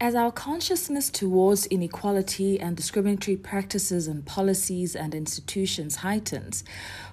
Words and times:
As 0.00 0.14
our 0.14 0.30
consciousness 0.30 1.10
towards 1.10 1.66
inequality 1.66 2.60
and 2.60 2.76
discriminatory 2.76 3.36
practices 3.36 4.06
and 4.06 4.24
policies 4.24 4.94
and 4.94 5.12
institutions 5.12 5.96
heightens, 5.96 6.62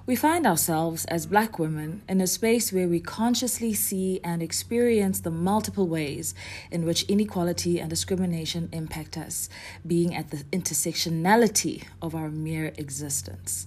we 0.06 0.14
find 0.14 0.46
ourselves 0.46 1.04
as 1.06 1.26
black 1.26 1.58
women 1.58 2.02
in 2.08 2.20
a 2.20 2.28
space 2.28 2.72
where 2.72 2.86
we 2.86 3.00
consciously 3.00 3.74
see 3.74 4.20
and 4.22 4.40
experience 4.40 5.18
the 5.18 5.32
multiple 5.32 5.88
ways 5.88 6.32
in 6.70 6.84
which 6.84 7.02
inequality 7.08 7.80
and 7.80 7.90
discrimination 7.90 8.68
impact 8.70 9.18
us, 9.18 9.48
being 9.84 10.14
at 10.14 10.30
the 10.30 10.44
intersectionality 10.52 11.82
of 12.00 12.14
our 12.14 12.28
mere 12.28 12.66
existence. 12.78 13.66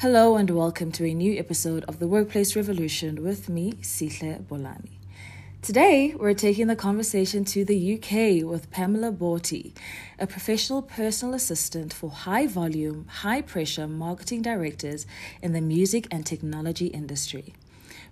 Hello 0.00 0.36
and 0.36 0.50
welcome 0.50 0.92
to 0.92 1.06
a 1.06 1.14
new 1.14 1.38
episode 1.38 1.82
of 1.84 1.98
the 1.98 2.06
Workplace 2.06 2.54
Revolution 2.54 3.24
with 3.24 3.48
me, 3.48 3.72
Sihle 3.80 4.44
Bolani. 4.44 5.03
Today, 5.64 6.14
we're 6.14 6.34
taking 6.34 6.66
the 6.66 6.76
conversation 6.76 7.42
to 7.46 7.64
the 7.64 7.94
UK 7.94 8.46
with 8.46 8.70
Pamela 8.70 9.10
Bortey, 9.10 9.72
a 10.18 10.26
professional 10.26 10.82
personal 10.82 11.34
assistant 11.34 11.90
for 11.90 12.10
high 12.10 12.46
volume, 12.46 13.06
high 13.08 13.40
pressure 13.40 13.88
marketing 13.88 14.42
directors 14.42 15.06
in 15.40 15.54
the 15.54 15.62
music 15.62 16.06
and 16.10 16.26
technology 16.26 16.88
industry. 16.88 17.54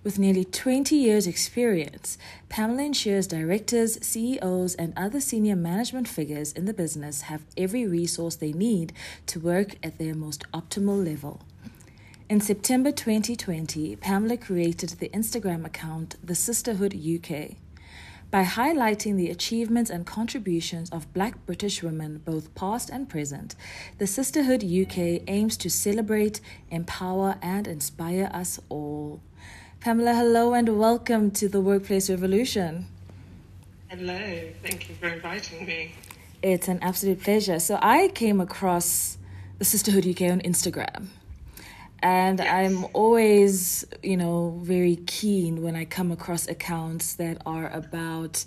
With 0.03 0.17
nearly 0.17 0.45
20 0.45 0.95
years' 0.95 1.27
experience, 1.27 2.17
Pamela 2.49 2.85
ensures 2.85 3.27
directors, 3.27 3.99
CEOs, 4.03 4.73
and 4.73 4.91
other 4.97 5.21
senior 5.21 5.55
management 5.55 6.07
figures 6.07 6.53
in 6.53 6.65
the 6.65 6.73
business 6.73 7.21
have 7.21 7.45
every 7.55 7.85
resource 7.85 8.35
they 8.35 8.53
need 8.53 8.93
to 9.27 9.39
work 9.39 9.75
at 9.83 9.99
their 9.99 10.15
most 10.15 10.43
optimal 10.53 11.05
level. 11.05 11.43
In 12.33 12.41
September 12.41 12.91
2020, 12.91 13.95
Pamela 13.97 14.37
created 14.37 14.89
the 14.89 15.09
Instagram 15.09 15.65
account 15.65 16.15
The 16.23 16.33
Sisterhood 16.33 16.95
UK. 16.95 17.57
By 18.31 18.43
highlighting 18.43 19.17
the 19.17 19.29
achievements 19.29 19.91
and 19.91 20.03
contributions 20.03 20.89
of 20.89 21.13
black 21.13 21.45
British 21.45 21.83
women, 21.83 22.23
both 22.25 22.55
past 22.55 22.89
and 22.89 23.07
present, 23.07 23.53
the 23.99 24.07
Sisterhood 24.07 24.63
UK 24.63 25.21
aims 25.27 25.55
to 25.57 25.69
celebrate, 25.69 26.41
empower, 26.71 27.37
and 27.39 27.67
inspire 27.67 28.31
us 28.33 28.59
all. 28.67 29.21
Pamela, 29.79 30.15
hello 30.15 30.55
and 30.55 30.79
welcome 30.79 31.29
to 31.29 31.47
the 31.47 31.61
Workplace 31.61 32.09
Revolution. 32.09 32.87
Hello, 33.89 34.49
thank 34.63 34.89
you 34.89 34.95
for 34.95 35.09
inviting 35.09 35.67
me. 35.67 35.93
It's 36.41 36.67
an 36.67 36.79
absolute 36.81 37.21
pleasure. 37.21 37.59
So, 37.59 37.77
I 37.79 38.07
came 38.07 38.41
across 38.41 39.19
the 39.59 39.65
Sisterhood 39.65 40.07
UK 40.07 40.31
on 40.31 40.41
Instagram 40.41 41.09
and 42.03 42.39
yes. 42.39 42.47
I'm 42.49 42.85
always, 42.93 43.85
you 44.03 44.17
know, 44.17 44.59
very 44.61 44.97
keen 45.07 45.63
when 45.63 45.75
I 45.75 45.85
come 45.85 46.11
across 46.11 46.47
accounts 46.49 47.13
that 47.15 47.41
are 47.45 47.69
about, 47.69 48.43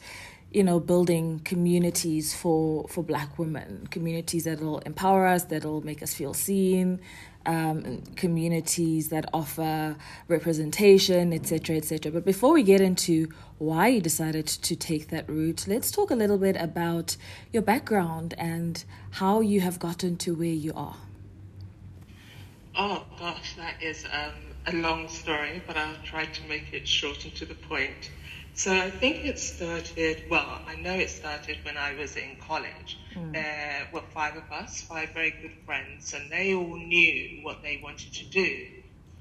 you 0.52 0.62
know, 0.62 0.78
building 0.78 1.40
communities 1.40 2.34
for 2.34 2.86
for 2.88 3.02
Black 3.02 3.38
women, 3.38 3.88
communities 3.90 4.44
that'll 4.44 4.80
empower 4.80 5.26
us, 5.26 5.44
that'll 5.44 5.80
make 5.80 6.02
us 6.02 6.12
feel 6.12 6.34
seen, 6.34 7.00
um, 7.46 8.02
communities 8.14 9.08
that 9.08 9.26
offer 9.32 9.96
representation, 10.28 11.32
etc., 11.32 11.76
etc. 11.76 12.12
But 12.12 12.26
before 12.26 12.52
we 12.52 12.62
get 12.62 12.82
into 12.82 13.28
why 13.56 13.88
you 13.88 14.02
decided 14.02 14.46
to 14.48 14.76
take 14.76 15.08
that 15.08 15.26
route, 15.30 15.66
let's 15.66 15.90
talk 15.90 16.10
a 16.10 16.14
little 16.14 16.38
bit 16.38 16.56
about 16.56 17.16
your 17.54 17.62
background 17.62 18.34
and 18.36 18.84
how 19.12 19.40
you 19.40 19.62
have 19.62 19.78
gotten 19.78 20.18
to 20.18 20.34
where 20.34 20.48
you 20.48 20.74
are. 20.74 20.96
Oh 22.76 23.02
gosh, 23.16 23.54
that 23.56 23.82
is 23.82 24.04
um, 24.12 24.34
a 24.66 24.72
long 24.72 25.08
story, 25.08 25.62
but 25.66 25.76
I'll 25.76 25.96
try 26.04 26.26
to 26.26 26.44
make 26.44 26.72
it 26.72 26.86
short 26.86 27.24
and 27.24 27.34
to 27.36 27.44
the 27.46 27.54
point. 27.54 28.10
So 28.54 28.72
I 28.72 28.90
think 28.90 29.24
it 29.24 29.38
started, 29.38 30.22
well, 30.28 30.60
I 30.66 30.76
know 30.76 30.94
it 30.94 31.10
started 31.10 31.58
when 31.64 31.76
I 31.76 31.94
was 31.94 32.16
in 32.16 32.36
college. 32.36 32.98
Mm. 33.14 33.32
There 33.32 33.88
were 33.92 34.02
five 34.02 34.36
of 34.36 34.50
us, 34.52 34.82
five 34.82 35.10
very 35.14 35.32
good 35.32 35.54
friends, 35.64 36.12
and 36.14 36.30
they 36.30 36.54
all 36.54 36.76
knew 36.76 37.40
what 37.42 37.62
they 37.62 37.78
wanted 37.82 38.12
to 38.14 38.24
do. 38.26 38.66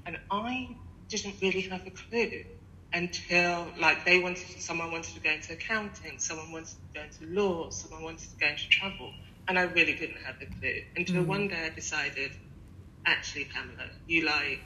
And 0.06 0.18
I 0.30 0.76
didn't 1.08 1.36
really 1.42 1.62
have 1.62 1.82
a 1.86 1.90
clue 1.90 2.44
until, 2.92 3.72
like, 3.78 4.04
they 4.04 4.18
wanted, 4.18 4.46
to, 4.48 4.60
someone 4.60 4.90
wanted 4.92 5.14
to 5.14 5.20
go 5.20 5.30
into 5.30 5.52
accounting, 5.52 6.18
someone 6.18 6.52
wanted 6.52 6.68
to 6.68 6.88
go 6.94 7.02
into 7.02 7.24
law, 7.34 7.70
someone 7.70 8.02
wanted 8.04 8.28
to 8.30 8.36
go 8.38 8.48
into 8.48 8.68
travel. 8.70 9.14
And 9.48 9.58
I 9.58 9.62
really 9.62 9.94
didn't 9.94 10.18
have 10.24 10.36
a 10.40 10.46
clue 10.46 10.80
until 10.96 11.24
mm. 11.24 11.26
one 11.26 11.48
day 11.48 11.66
I 11.66 11.70
decided, 11.70 12.32
actually, 13.06 13.44
Pamela, 13.44 13.88
you 14.06 14.24
like 14.26 14.60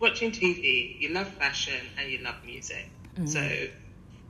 watching 0.00 0.32
TV, 0.32 1.00
you 1.00 1.10
love 1.10 1.28
fashion, 1.28 1.80
and 1.98 2.10
you 2.10 2.18
love 2.18 2.34
music. 2.44 2.88
Mm-hmm. 3.14 3.26
So 3.26 3.48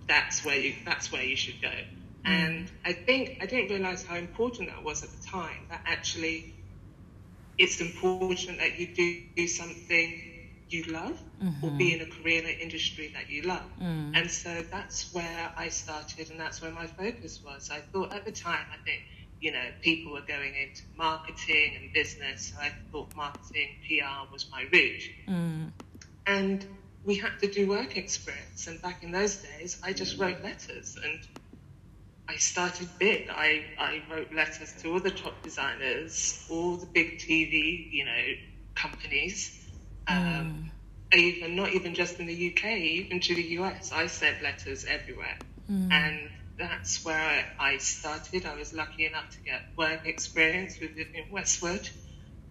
that's 0.07 0.45
where 0.45 0.59
you 0.59 0.75
that's 0.85 1.11
where 1.11 1.25
you 1.25 1.37
should 1.37 1.61
go. 1.61 1.69
Mm-hmm. 1.69 2.31
And 2.31 2.71
I 2.85 2.93
think 2.93 3.39
I 3.41 3.47
didn't 3.47 3.71
realize 3.71 4.05
how 4.05 4.17
important 4.17 4.69
that 4.69 4.85
was 4.85 5.03
at 5.03 5.11
the 5.11 5.27
time. 5.27 5.67
That 5.71 5.83
actually, 5.87 6.55
it's 7.59 7.81
important 7.81 8.59
that 8.59 8.79
you 8.79 8.87
do, 8.95 9.23
do 9.35 9.49
something 9.49 10.29
you 10.73 10.85
love 10.85 11.21
mm-hmm. 11.43 11.65
or 11.67 11.71
be 11.71 11.95
in 11.95 12.01
a 12.01 12.07
career 12.07 12.43
in 12.43 12.49
an 12.49 12.59
industry 12.61 13.11
that 13.15 13.29
you 13.29 13.43
love. 13.43 13.65
Mm. 13.81 14.17
And 14.17 14.31
so 14.31 14.65
that's 14.71 15.13
where 15.15 15.53
I 15.57 15.69
started 15.69 16.31
and 16.31 16.41
that's 16.41 16.63
where 16.63 16.71
my 16.71 16.87
focus 16.87 17.43
was. 17.45 17.71
I 17.71 17.81
thought 17.81 18.15
at 18.15 18.25
the 18.25 18.33
time, 18.33 18.65
I 18.73 18.83
think 18.85 19.03
you 19.43 19.51
know, 19.51 19.65
people 19.81 20.13
were 20.13 20.21
going 20.21 20.55
into 20.55 20.83
marketing 20.97 21.73
and 21.77 21.93
business. 21.93 22.53
So 22.55 22.63
I 22.63 22.71
thought 22.93 23.15
marketing, 23.17 23.71
PR 23.87 24.33
was 24.33 24.49
my 24.53 24.63
route. 24.73 25.03
Mm. 25.29 25.73
And 26.29 26.65
we 27.05 27.17
had 27.17 27.41
to 27.41 27.49
do 27.49 27.69
work 27.69 27.97
experience. 27.97 28.69
And 28.69 28.81
back 28.81 29.03
in 29.03 29.11
those 29.11 29.37
days, 29.39 29.81
I 29.83 29.93
just 29.95 30.17
wrote 30.17 30.41
letters 30.45 30.97
and 31.03 31.19
I 32.29 32.37
started 32.37 32.89
big. 33.01 33.29
I, 33.31 33.65
I 33.81 34.03
wrote 34.09 34.33
letters 34.33 34.75
to 34.81 34.93
all 34.93 35.01
the 35.01 35.11
top 35.11 35.43
designers, 35.43 36.47
all 36.49 36.77
the 36.77 36.87
big 36.87 37.19
TV, 37.19 37.93
you 37.93 38.05
know, 38.05 38.23
companies. 38.77 39.59
Mm. 40.07 40.39
Um, 40.39 40.71
even 41.15 41.57
not 41.57 41.73
even 41.73 41.95
just 41.95 42.21
in 42.21 42.27
the 42.27 42.55
UK, 42.55 42.65
even 42.65 43.19
to 43.19 43.35
the 43.35 43.43
US. 43.59 43.91
I 43.91 44.07
sent 44.07 44.41
letters 44.41 44.85
everywhere. 44.85 45.37
Mm. 45.69 45.93
And 45.93 46.31
that's 46.59 47.05
where 47.05 47.45
I 47.59 47.79
started. 47.79 48.47
I 48.47 48.57
was 48.57 48.73
lucky 48.73 49.07
enough 49.07 49.31
to 49.31 49.41
get 49.41 49.63
work 49.77 50.07
experience 50.07 50.79
with 50.81 50.91
Westwood. 51.31 51.89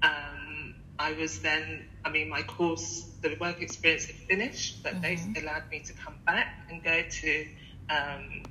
Um, 0.04 0.76
I 0.98 1.14
was 1.14 1.40
then, 1.40 1.86
I 2.06 2.10
mean, 2.10 2.30
my 2.30 2.44
course, 2.44 3.10
the 3.22 3.36
work 3.40 3.62
experience 3.62 4.06
had 4.06 4.16
finished, 4.16 4.84
but 4.84 5.02
mm-hmm. 5.02 5.34
they 5.34 5.42
allowed 5.42 5.70
me 5.70 5.80
to 5.80 5.94
come 5.94 6.16
back 6.26 6.68
and 6.70 6.84
go 6.84 7.04
to 7.10 7.48
um, 7.90 8.44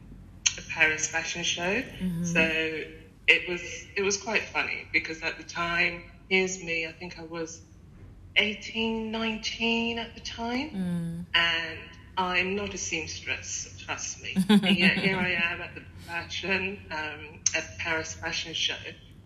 the 0.56 0.62
Paris 0.68 1.06
fashion 1.06 1.42
show. 1.42 1.62
Mm-hmm. 1.62 2.24
So 2.24 2.40
it 3.28 3.48
was 3.48 3.62
it 3.96 4.02
was 4.02 4.16
quite 4.16 4.42
funny 4.42 4.86
because 4.92 5.22
at 5.22 5.38
the 5.38 5.44
time, 5.44 6.02
here's 6.28 6.62
me, 6.62 6.86
I 6.86 6.92
think 6.92 7.18
I 7.18 7.22
was 7.22 7.60
18, 8.36 9.10
19 9.10 9.98
at 9.98 10.14
the 10.14 10.20
time, 10.20 10.70
mm. 10.70 11.24
and 11.34 11.78
I'm 12.16 12.56
not 12.56 12.74
a 12.74 12.78
seamstress, 12.78 13.79
trust 13.90 14.22
me. 14.22 14.36
here, 14.72 14.88
here 14.88 15.16
I 15.16 15.32
am 15.52 15.60
at 15.62 15.74
the 15.74 15.80
fashion, 16.06 16.78
um, 16.92 17.40
at 17.56 17.64
the 17.64 17.76
Paris 17.80 18.14
fashion 18.14 18.54
show, 18.54 18.76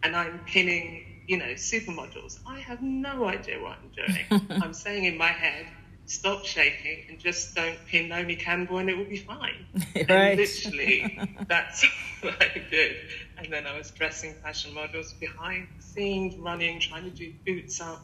and 0.02 0.16
I'm 0.16 0.41
pinning, 0.47 1.22
you 1.26 1.36
know, 1.36 1.52
supermodels. 1.52 2.38
I 2.47 2.60
have 2.60 2.80
no 2.80 3.26
idea 3.26 3.60
what 3.60 3.76
I'm 3.78 3.91
doing. 3.94 4.62
I'm 4.62 4.72
saying 4.72 5.04
in 5.04 5.19
my 5.19 5.28
head, 5.28 5.66
stop 6.06 6.47
shaking 6.47 7.04
and 7.10 7.19
just 7.19 7.54
don't 7.54 7.76
pin 7.86 8.08
Naomi 8.08 8.36
Campbell 8.36 8.78
and 8.78 8.88
it 8.88 8.97
will 8.97 9.04
be 9.04 9.19
fine. 9.19 9.66
right. 9.74 10.08
And 10.08 10.38
literally, 10.38 11.36
that's 11.47 11.84
what 12.22 12.42
I 12.42 12.62
did. 12.70 12.97
And 13.36 13.53
then 13.53 13.66
I 13.66 13.76
was 13.76 13.91
dressing 13.91 14.32
fashion 14.42 14.72
models 14.72 15.12
behind 15.12 15.69
the 15.76 15.82
scenes, 15.82 16.36
running, 16.36 16.80
trying 16.80 17.04
to 17.04 17.10
do 17.10 17.34
boots 17.44 17.82
up 17.82 18.03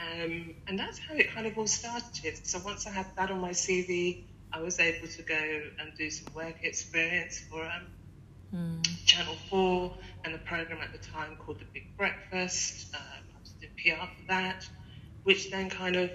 um, 0.00 0.54
and 0.66 0.78
that's 0.78 0.98
how 0.98 1.14
it 1.14 1.30
kind 1.34 1.46
of 1.46 1.58
all 1.58 1.66
started. 1.66 2.46
So 2.46 2.58
once 2.64 2.86
I 2.86 2.90
had 2.90 3.06
that 3.16 3.30
on 3.30 3.40
my 3.40 3.50
CV, 3.50 4.24
I 4.52 4.60
was 4.60 4.80
able 4.80 5.08
to 5.08 5.22
go 5.22 5.62
and 5.78 5.92
do 5.96 6.10
some 6.10 6.32
work 6.34 6.56
experience 6.62 7.40
for 7.50 7.62
um, 7.62 7.86
mm. 8.54 9.06
Channel 9.06 9.36
4 9.48 9.96
and 10.24 10.34
a 10.34 10.38
program 10.38 10.80
at 10.82 10.92
the 10.92 10.98
time 10.98 11.36
called 11.36 11.60
The 11.60 11.66
Big 11.72 11.96
Breakfast. 11.96 12.94
Um, 12.94 13.24
I 13.36 13.40
was 13.40 13.52
doing 13.52 13.72
PR 13.76 14.06
for 14.06 14.26
that, 14.28 14.68
which 15.24 15.50
then 15.50 15.70
kind 15.70 15.96
of 15.96 16.10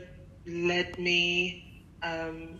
led 0.45 0.99
me 0.99 1.83
um, 2.03 2.59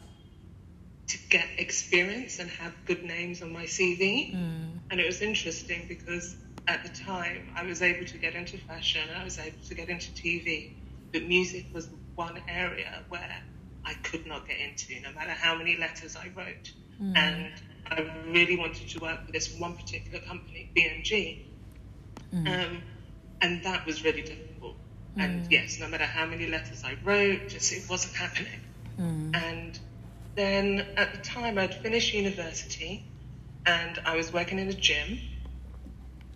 to 1.08 1.18
get 1.30 1.46
experience 1.58 2.40
and 2.40 2.50
have 2.50 2.74
good 2.86 3.04
names 3.04 3.42
on 3.42 3.52
my 3.52 3.64
CV. 3.64 4.36
Mm. 4.36 4.80
And 4.92 5.00
it 5.00 5.06
was 5.06 5.22
interesting 5.22 5.86
because 5.88 6.36
at 6.68 6.84
the 6.84 6.90
time 6.90 7.50
I 7.56 7.64
was 7.64 7.82
able 7.82 8.06
to 8.06 8.18
get 8.18 8.34
into 8.34 8.58
fashion, 8.58 9.02
I 9.16 9.24
was 9.24 9.38
able 9.38 9.62
to 9.68 9.76
get 9.76 9.90
into 9.90 10.12
TV 10.12 10.72
but 11.16 11.24
music 11.30 11.66
was 11.74 11.88
one 12.16 12.42
area 12.50 13.02
where 13.08 13.42
I 13.86 13.94
could 13.94 14.26
not 14.26 14.48
get 14.48 14.60
into, 14.60 15.00
no 15.02 15.12
matter 15.14 15.32
how 15.32 15.56
many 15.56 15.78
letters 15.78 16.16
I 16.16 16.32
wrote. 16.36 16.72
Mm. 17.02 17.18
And 17.18 17.54
I 17.88 18.02
really 18.28 18.58
wanted 18.58 18.90
to 18.90 19.00
work 19.00 19.22
with 19.26 19.34
this 19.34 19.56
one 19.58 19.76
particular 19.76 20.20
company, 20.26 20.72
BMG. 20.76 21.46
Mm. 22.34 22.48
Um, 22.48 22.82
and 23.42 23.64
that 23.64 23.86
was 23.86 24.04
really 24.04 24.22
difficult. 24.22 24.76
Mm. 25.18 25.24
And 25.24 25.52
yes, 25.52 25.80
no 25.80 25.88
matter 25.88 26.06
how 26.06 26.26
many 26.26 26.48
letters 26.48 26.84
I 26.84 26.98
wrote, 27.04 27.48
just 27.48 27.72
it 27.72 27.84
wasn't 27.90 28.16
happening. 28.16 28.60
Mm. 29.00 29.36
And 29.36 29.80
then 30.36 30.86
at 30.98 31.14
the 31.14 31.22
time 31.22 31.58
I'd 31.58 31.76
finished 31.76 32.14
university 32.14 33.06
and 33.66 34.00
I 34.06 34.16
was 34.16 34.34
working 34.34 34.60
in 34.60 34.68
a 34.70 34.74
gym 34.74 35.20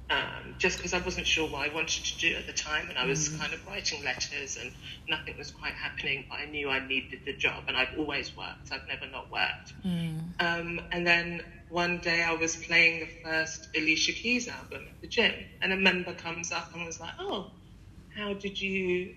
um, 0.09 0.55
just 0.57 0.77
because 0.77 0.93
I 0.93 0.99
wasn't 0.99 1.27
sure 1.27 1.47
what 1.47 1.69
I 1.69 1.73
wanted 1.73 2.03
to 2.03 2.17
do 2.17 2.35
at 2.35 2.47
the 2.47 2.53
time, 2.53 2.89
and 2.89 2.97
I 2.97 3.05
was 3.05 3.29
mm. 3.29 3.39
kind 3.39 3.53
of 3.53 3.65
writing 3.67 4.03
letters, 4.03 4.57
and 4.57 4.71
nothing 5.07 5.37
was 5.37 5.51
quite 5.51 5.73
happening. 5.73 6.25
But 6.27 6.39
I 6.39 6.45
knew 6.45 6.69
I 6.69 6.85
needed 6.85 7.21
the 7.25 7.33
job, 7.33 7.65
and 7.67 7.77
I've 7.77 7.97
always 7.97 8.35
worked. 8.35 8.71
I've 8.71 8.87
never 8.87 9.05
not 9.07 9.31
worked. 9.31 9.73
Mm. 9.85 10.19
Um, 10.39 10.81
and 10.91 11.05
then 11.05 11.43
one 11.69 11.99
day 11.99 12.23
I 12.23 12.33
was 12.33 12.55
playing 12.55 13.01
the 13.01 13.29
first 13.29 13.69
Alicia 13.77 14.13
Keys 14.13 14.47
album 14.47 14.87
at 14.89 14.99
the 15.01 15.07
gym, 15.07 15.33
and 15.61 15.71
a 15.71 15.77
member 15.77 16.13
comes 16.13 16.51
up 16.51 16.73
and 16.73 16.85
was 16.85 16.99
like, 16.99 17.13
"Oh, 17.19 17.51
how 18.15 18.33
did 18.33 18.59
you 18.59 19.15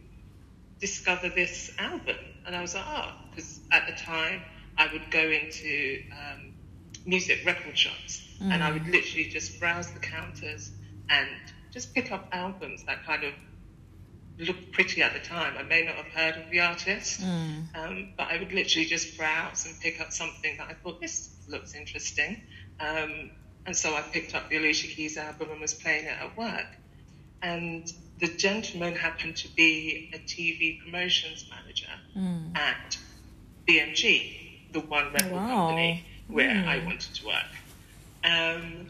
discover 0.79 1.31
this 1.31 1.73
album?" 1.79 2.17
And 2.45 2.55
I 2.55 2.61
was 2.61 2.75
like, 2.75 2.85
"Oh, 2.87 3.13
because 3.31 3.61
at 3.71 3.87
the 3.87 3.95
time 3.95 4.43
I 4.77 4.93
would 4.93 5.11
go 5.11 5.23
into 5.23 6.03
um, 6.13 6.53
music 7.07 7.47
record 7.47 7.79
shops, 7.79 8.23
mm. 8.43 8.53
and 8.53 8.63
I 8.63 8.73
would 8.73 8.83
mm. 8.83 8.93
literally 8.93 9.31
just 9.31 9.59
browse 9.59 9.91
the 9.91 10.01
counters." 10.01 10.71
And 11.13 11.29
just 11.71 11.95
pick 11.95 12.11
up 12.11 12.29
albums 12.33 12.85
that 12.85 13.05
kind 13.05 13.25
of 13.25 13.33
looked 14.39 14.73
pretty 14.73 15.03
at 15.03 15.13
the 15.13 15.21
time. 15.21 15.55
I 15.59 15.63
may 15.63 15.85
not 15.85 15.95
have 15.97 16.07
heard 16.07 16.43
of 16.43 16.51
the 16.51 16.61
artist, 16.61 17.21
mm. 17.21 17.65
um, 17.75 18.09
but 18.17 18.29
I 18.29 18.39
would 18.39 18.53
literally 18.53 18.87
just 18.87 19.17
browse 19.17 19.67
and 19.67 19.79
pick 19.81 20.01
up 20.01 20.13
something 20.13 20.57
that 20.57 20.69
I 20.69 20.75
thought 20.75 21.01
this 21.01 21.31
looks 21.49 21.75
interesting. 21.75 22.41
Um, 22.81 23.31
and 23.67 23.77
so 23.77 23.95
I 23.95 24.03
picked 24.03 24.35
up 24.35 24.49
the 24.49 24.57
Alicia 24.57 24.89
Keys 24.89 25.17
album 25.17 25.51
and 25.53 25.61
was 25.61 25.75
playing 25.75 26.07
it 26.07 26.17
at 26.21 26.37
work. 26.37 26.67
And 27.43 27.93
the 28.19 28.29
gentleman 28.29 28.95
happened 28.95 29.37
to 29.37 29.49
be 29.55 30.11
a 30.15 30.19
TV 30.19 30.81
promotions 30.83 31.45
manager 31.51 31.93
mm. 32.17 32.57
at 32.57 32.97
BMG, 33.69 34.73
the 34.73 34.81
one 34.81 35.13
record 35.13 35.33
wow. 35.33 35.49
company 35.49 36.05
where 36.29 36.49
mm. 36.49 36.67
I 36.67 36.85
wanted 36.85 37.15
to 37.15 37.27
work. 37.27 37.45
Um, 38.25 38.87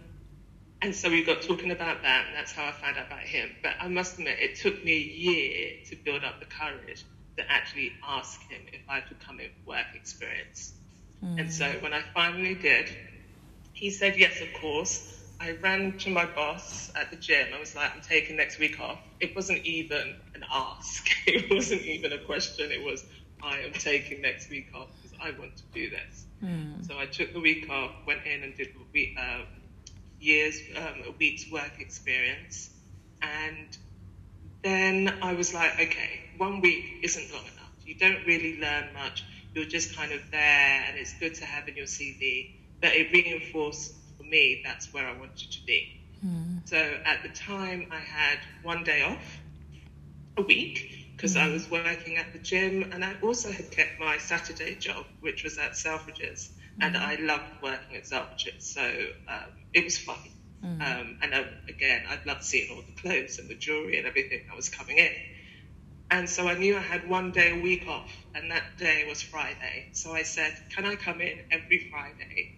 and 0.82 0.94
so 0.94 1.08
we 1.08 1.22
got 1.22 1.42
talking 1.42 1.70
about 1.70 2.02
that, 2.02 2.26
and 2.26 2.36
that's 2.36 2.52
how 2.52 2.66
I 2.66 2.72
found 2.72 2.98
out 2.98 3.06
about 3.06 3.20
him. 3.20 3.50
But 3.62 3.74
I 3.80 3.88
must 3.88 4.18
admit, 4.18 4.38
it 4.40 4.56
took 4.56 4.84
me 4.84 4.92
a 4.92 4.98
year 4.98 5.70
to 5.90 5.96
build 5.96 6.24
up 6.24 6.40
the 6.40 6.46
courage 6.46 7.04
to 7.36 7.50
actually 7.50 7.92
ask 8.06 8.40
him 8.50 8.60
if 8.72 8.80
I 8.88 9.00
could 9.00 9.20
come 9.20 9.38
in 9.38 9.46
with 9.46 9.66
work 9.66 9.86
experience. 9.94 10.74
Mm. 11.24 11.40
And 11.40 11.52
so 11.52 11.70
when 11.80 11.94
I 11.94 12.02
finally 12.12 12.54
did, 12.54 12.88
he 13.72 13.90
said 13.90 14.16
yes, 14.18 14.40
of 14.40 14.52
course. 14.60 15.08
I 15.40 15.52
ran 15.62 15.98
to 15.98 16.10
my 16.10 16.26
boss 16.26 16.92
at 16.94 17.10
the 17.10 17.16
gym. 17.16 17.48
I 17.54 17.58
was 17.58 17.74
like, 17.74 17.94
I'm 17.94 18.00
taking 18.00 18.36
next 18.36 18.58
week 18.58 18.78
off. 18.80 18.98
It 19.18 19.34
wasn't 19.34 19.64
even 19.64 20.16
an 20.34 20.44
ask. 20.52 21.08
It 21.26 21.54
wasn't 21.54 21.82
even 21.82 22.12
a 22.12 22.18
question. 22.18 22.72
It 22.72 22.84
was, 22.84 23.04
I 23.42 23.60
am 23.60 23.72
taking 23.72 24.22
next 24.22 24.50
week 24.50 24.68
off 24.74 24.88
because 25.00 25.16
I 25.20 25.30
want 25.38 25.56
to 25.56 25.62
do 25.72 25.90
this. 25.90 26.26
Mm. 26.42 26.84
So 26.84 26.98
I 26.98 27.06
took 27.06 27.32
the 27.32 27.40
week 27.40 27.70
off, 27.70 27.92
went 28.06 28.26
in 28.26 28.42
and 28.42 28.56
did 28.56 28.68
what 28.76 28.86
uh, 29.16 29.42
years, 30.22 30.60
um, 30.76 31.02
a 31.06 31.10
week's 31.18 31.50
work 31.50 31.72
experience. 31.80 32.70
And 33.20 33.76
then 34.62 35.18
I 35.22 35.34
was 35.34 35.52
like, 35.52 35.74
okay, 35.74 36.20
one 36.36 36.60
week 36.60 36.84
isn't 37.02 37.32
long 37.32 37.42
enough. 37.42 37.70
You 37.84 37.96
don't 37.96 38.24
really 38.26 38.60
learn 38.60 38.92
much. 38.94 39.24
You're 39.54 39.64
just 39.64 39.96
kind 39.96 40.12
of 40.12 40.20
there, 40.30 40.84
and 40.88 40.96
it's 40.96 41.12
good 41.18 41.34
to 41.36 41.44
have 41.44 41.68
in 41.68 41.76
your 41.76 41.86
CV. 41.86 42.54
But 42.80 42.94
it 42.94 43.12
reinforced 43.12 43.94
for 44.16 44.24
me 44.24 44.62
that's 44.64 44.92
where 44.92 45.06
I 45.06 45.16
wanted 45.18 45.52
to 45.52 45.66
be. 45.66 46.00
Mm. 46.24 46.68
So 46.68 46.76
at 46.76 47.22
the 47.22 47.28
time, 47.30 47.88
I 47.90 47.98
had 47.98 48.38
one 48.62 48.84
day 48.84 49.02
off 49.02 49.40
a 50.36 50.42
week 50.42 51.12
because 51.16 51.36
mm. 51.36 51.42
I 51.42 51.48
was 51.52 51.70
working 51.70 52.16
at 52.16 52.32
the 52.32 52.38
gym, 52.38 52.90
and 52.92 53.04
I 53.04 53.14
also 53.22 53.50
had 53.50 53.70
kept 53.70 54.00
my 54.00 54.18
Saturday 54.18 54.74
job, 54.76 55.04
which 55.20 55.44
was 55.44 55.58
at 55.58 55.72
Selfridges. 55.72 56.50
And 56.80 56.96
I 56.96 57.16
loved 57.16 57.62
working 57.62 57.96
at 57.96 58.04
Selfridges. 58.04 58.62
So 58.62 58.82
um, 59.28 59.50
it 59.72 59.84
was 59.84 59.98
fun. 59.98 60.16
Mm. 60.64 60.80
Um, 60.80 61.18
and 61.22 61.34
uh, 61.34 61.44
again, 61.68 62.02
I'd 62.08 62.24
love 62.26 62.42
seeing 62.42 62.70
all 62.70 62.82
the 62.82 63.00
clothes 63.00 63.38
and 63.38 63.48
the 63.48 63.54
jewelry 63.54 63.98
and 63.98 64.06
everything 64.06 64.40
that 64.48 64.56
was 64.56 64.68
coming 64.68 64.98
in. 64.98 65.12
And 66.10 66.28
so 66.28 66.46
I 66.46 66.54
knew 66.54 66.76
I 66.76 66.80
had 66.80 67.08
one 67.08 67.32
day 67.32 67.58
a 67.58 67.62
week 67.62 67.86
off, 67.88 68.12
and 68.34 68.50
that 68.50 68.76
day 68.76 69.04
was 69.08 69.22
Friday. 69.22 69.88
So 69.92 70.12
I 70.12 70.22
said, 70.22 70.52
Can 70.68 70.84
I 70.84 70.94
come 70.94 71.20
in 71.20 71.40
every 71.50 71.88
Friday 71.90 72.52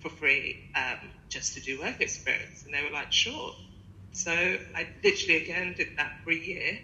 for 0.00 0.08
free 0.08 0.70
um, 0.74 1.10
just 1.28 1.54
to 1.54 1.60
do 1.60 1.80
work 1.80 2.00
experience? 2.00 2.64
And 2.64 2.72
they 2.74 2.82
were 2.82 2.90
like, 2.90 3.12
Sure. 3.12 3.52
So 4.12 4.32
I 4.32 4.86
literally 5.02 5.42
again 5.42 5.74
did 5.76 5.88
that 5.98 6.12
for 6.24 6.30
a 6.30 6.36
year, 6.36 6.78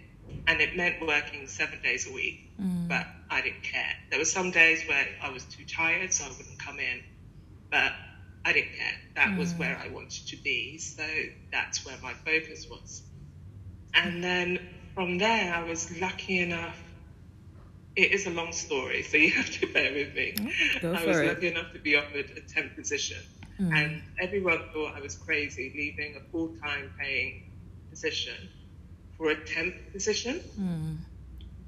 and 0.47 0.61
it 0.61 0.75
meant 0.75 1.05
working 1.05 1.47
seven 1.47 1.81
days 1.81 2.09
a 2.09 2.13
week, 2.13 2.49
mm. 2.59 2.87
but 2.87 3.05
I 3.29 3.41
didn't 3.41 3.63
care. 3.63 3.93
There 4.09 4.19
were 4.19 4.25
some 4.25 4.51
days 4.51 4.83
where 4.87 5.07
I 5.21 5.29
was 5.29 5.43
too 5.45 5.63
tired, 5.65 6.13
so 6.13 6.25
I 6.25 6.29
wouldn't 6.29 6.59
come 6.59 6.79
in. 6.79 7.01
But 7.69 7.93
I 8.43 8.53
didn't 8.53 8.73
care. 8.75 8.93
That 9.15 9.29
mm. 9.29 9.37
was 9.37 9.53
where 9.53 9.77
I 9.77 9.89
wanted 9.89 10.27
to 10.27 10.37
be. 10.37 10.77
So 10.77 11.03
that's 11.51 11.85
where 11.85 11.95
my 12.01 12.13
focus 12.13 12.67
was. 12.69 13.03
And 13.93 14.23
then 14.23 14.59
from 14.95 15.17
there, 15.17 15.53
I 15.53 15.63
was 15.63 15.99
lucky 15.99 16.39
enough. 16.39 16.77
It 17.95 18.11
is 18.11 18.25
a 18.25 18.29
long 18.31 18.53
story, 18.53 19.03
so 19.03 19.17
you 19.17 19.31
have 19.31 19.51
to 19.59 19.67
bear 19.67 19.93
with 19.93 20.15
me. 20.15 20.33
Oh, 20.83 20.93
I 20.93 21.05
was 21.05 21.17
it. 21.17 21.27
lucky 21.27 21.47
enough 21.47 21.73
to 21.73 21.79
be 21.79 21.97
offered 21.97 22.31
a 22.37 22.41
temp 22.41 22.75
position. 22.75 23.17
Mm. 23.59 23.73
And 23.73 24.01
everyone 24.19 24.61
thought 24.73 24.95
I 24.95 25.01
was 25.01 25.17
crazy 25.17 25.71
leaving 25.75 26.15
a 26.15 26.31
full 26.31 26.55
time 26.61 26.91
paying 26.97 27.51
position 27.89 28.49
for 29.21 29.29
a 29.29 29.45
temp 29.45 29.75
position. 29.93 30.41
Mm. 30.59 30.97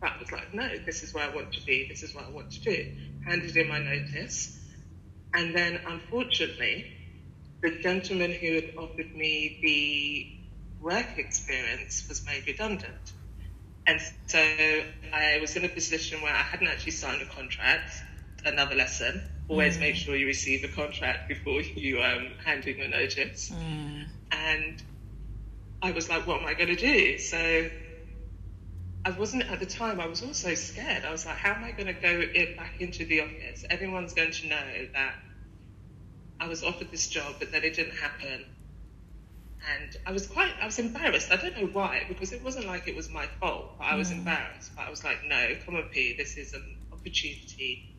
But 0.01 0.13
I 0.13 0.19
was 0.19 0.31
like, 0.31 0.53
no, 0.55 0.67
this 0.85 1.03
is 1.03 1.13
where 1.13 1.23
I 1.23 1.35
want 1.35 1.53
to 1.53 1.63
be. 1.63 1.87
This 1.87 2.01
is 2.01 2.15
what 2.15 2.25
I 2.25 2.31
want 2.31 2.51
to 2.53 2.61
do. 2.61 2.91
Handed 3.25 3.55
in 3.55 3.69
my 3.69 3.77
notice 3.77 4.59
and 5.33 5.55
then, 5.55 5.79
unfortunately, 5.87 6.91
the 7.61 7.71
gentleman 7.81 8.31
who 8.31 8.53
had 8.53 8.73
offered 8.77 9.15
me 9.15 9.59
the 9.61 10.83
work 10.83 11.17
experience 11.17 12.07
was 12.07 12.25
made 12.25 12.45
redundant. 12.45 13.13
And 13.87 13.99
so 14.27 14.39
I 15.13 15.39
was 15.41 15.55
in 15.55 15.65
a 15.65 15.69
position 15.69 16.21
where 16.21 16.33
I 16.33 16.41
hadn't 16.41 16.67
actually 16.67 16.91
signed 16.91 17.21
a 17.21 17.25
contract. 17.25 17.91
Another 18.45 18.75
lesson 18.75 19.23
always 19.47 19.77
mm. 19.77 19.81
make 19.81 19.95
sure 19.95 20.15
you 20.15 20.25
receive 20.25 20.63
a 20.63 20.67
contract 20.69 21.27
before 21.27 21.61
you 21.61 22.01
um, 22.01 22.27
hand 22.45 22.65
in 22.65 22.77
your 22.77 22.89
notice. 22.89 23.49
Mm. 23.49 24.05
And 24.31 24.83
I 25.83 25.91
was 25.91 26.09
like, 26.09 26.25
what 26.25 26.39
am 26.39 26.47
I 26.47 26.53
going 26.53 26.69
to 26.69 26.77
do? 26.77 27.17
So 27.17 27.69
I 29.03 29.09
wasn't 29.11 29.51
at 29.51 29.59
the 29.59 29.65
time, 29.65 29.99
I 29.99 30.07
was 30.07 30.23
also 30.23 30.55
scared. 30.55 31.03
I 31.03 31.11
was 31.11 31.25
like, 31.25 31.35
how 31.35 31.51
am 31.51 31.63
I 31.65 31.71
going 31.71 31.93
to 31.93 32.01
go 32.01 32.21
in, 32.21 32.55
back 32.55 32.79
into 32.79 33.03
the 33.03 33.19
office? 33.19 33.65
Everyone's 33.69 34.13
going 34.13 34.31
to 34.31 34.47
know 34.47 34.87
that 34.93 35.15
I 36.39 36.47
was 36.47 36.63
offered 36.63 36.89
this 36.89 37.09
job, 37.09 37.35
but 37.37 37.51
then 37.51 37.63
it 37.63 37.75
didn't 37.75 37.97
happen. 37.97 38.45
And 39.75 39.97
I 40.05 40.13
was 40.13 40.25
quite, 40.25 40.51
I 40.61 40.65
was 40.65 40.79
embarrassed. 40.79 41.31
I 41.33 41.35
don't 41.35 41.57
know 41.59 41.67
why, 41.67 42.03
because 42.07 42.31
it 42.31 42.41
wasn't 42.41 42.65
like 42.65 42.87
it 42.87 42.95
was 42.95 43.09
my 43.09 43.27
fault, 43.41 43.77
but 43.77 43.83
I 43.85 43.95
was 43.95 44.09
mm. 44.09 44.19
embarrassed. 44.19 44.71
But 44.75 44.87
I 44.87 44.89
was 44.89 45.03
like, 45.03 45.17
no, 45.27 45.55
come 45.65 45.75
on, 45.75 45.83
P, 45.91 46.15
this 46.17 46.37
is 46.37 46.53
an 46.53 46.77
opportunity. 46.93 47.89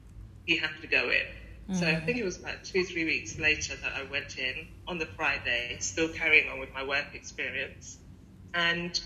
You 0.47 0.61
have 0.61 0.80
to 0.80 0.87
go 0.87 1.11
in. 1.11 1.26
Mm. 1.71 1.76
So 1.76 1.87
I 1.87 1.92
mm. 1.92 2.04
think 2.04 2.18
it 2.18 2.25
was 2.25 2.38
about 2.38 2.64
two, 2.64 2.85
three 2.85 3.04
weeks 3.04 3.38
later 3.38 3.75
that 3.76 3.92
I 3.94 4.04
went 4.11 4.38
in 4.38 4.68
on 4.87 4.99
the 4.99 5.06
Friday, 5.06 5.76
still 5.80 6.09
carrying 6.09 6.49
on 6.50 6.61
with 6.61 6.73
my 6.75 6.85
work 6.85 7.14
experience. 7.14 7.99
And 8.52 8.99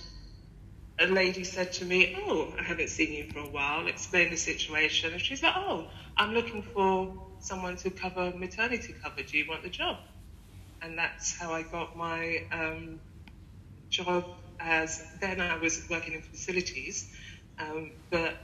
a 0.98 1.06
lady 1.06 1.44
said 1.44 1.72
to 1.74 1.84
me, 1.84 2.16
Oh, 2.26 2.52
I 2.58 2.62
haven't 2.62 2.88
seen 2.88 3.12
you 3.12 3.30
for 3.32 3.40
a 3.40 3.48
while, 3.48 3.86
explain 3.86 4.30
the 4.30 4.36
situation. 4.36 5.12
And 5.12 5.20
she's 5.20 5.42
like, 5.42 5.54
Oh, 5.56 5.86
I'm 6.16 6.34
looking 6.34 6.62
for 6.62 7.14
someone 7.40 7.76
to 7.76 7.90
cover 7.90 8.32
maternity 8.36 8.94
cover. 9.02 9.22
Do 9.22 9.38
you 9.38 9.46
want 9.48 9.62
the 9.62 9.70
job? 9.70 9.98
And 10.82 10.98
that's 10.98 11.38
how 11.38 11.52
I 11.52 11.62
got 11.62 11.96
my 11.96 12.42
um, 12.52 13.00
job 13.90 14.24
as 14.60 15.04
then 15.20 15.40
I 15.40 15.56
was 15.56 15.86
working 15.88 16.14
in 16.14 16.22
facilities, 16.22 17.12
um, 17.58 17.92
but 18.10 18.34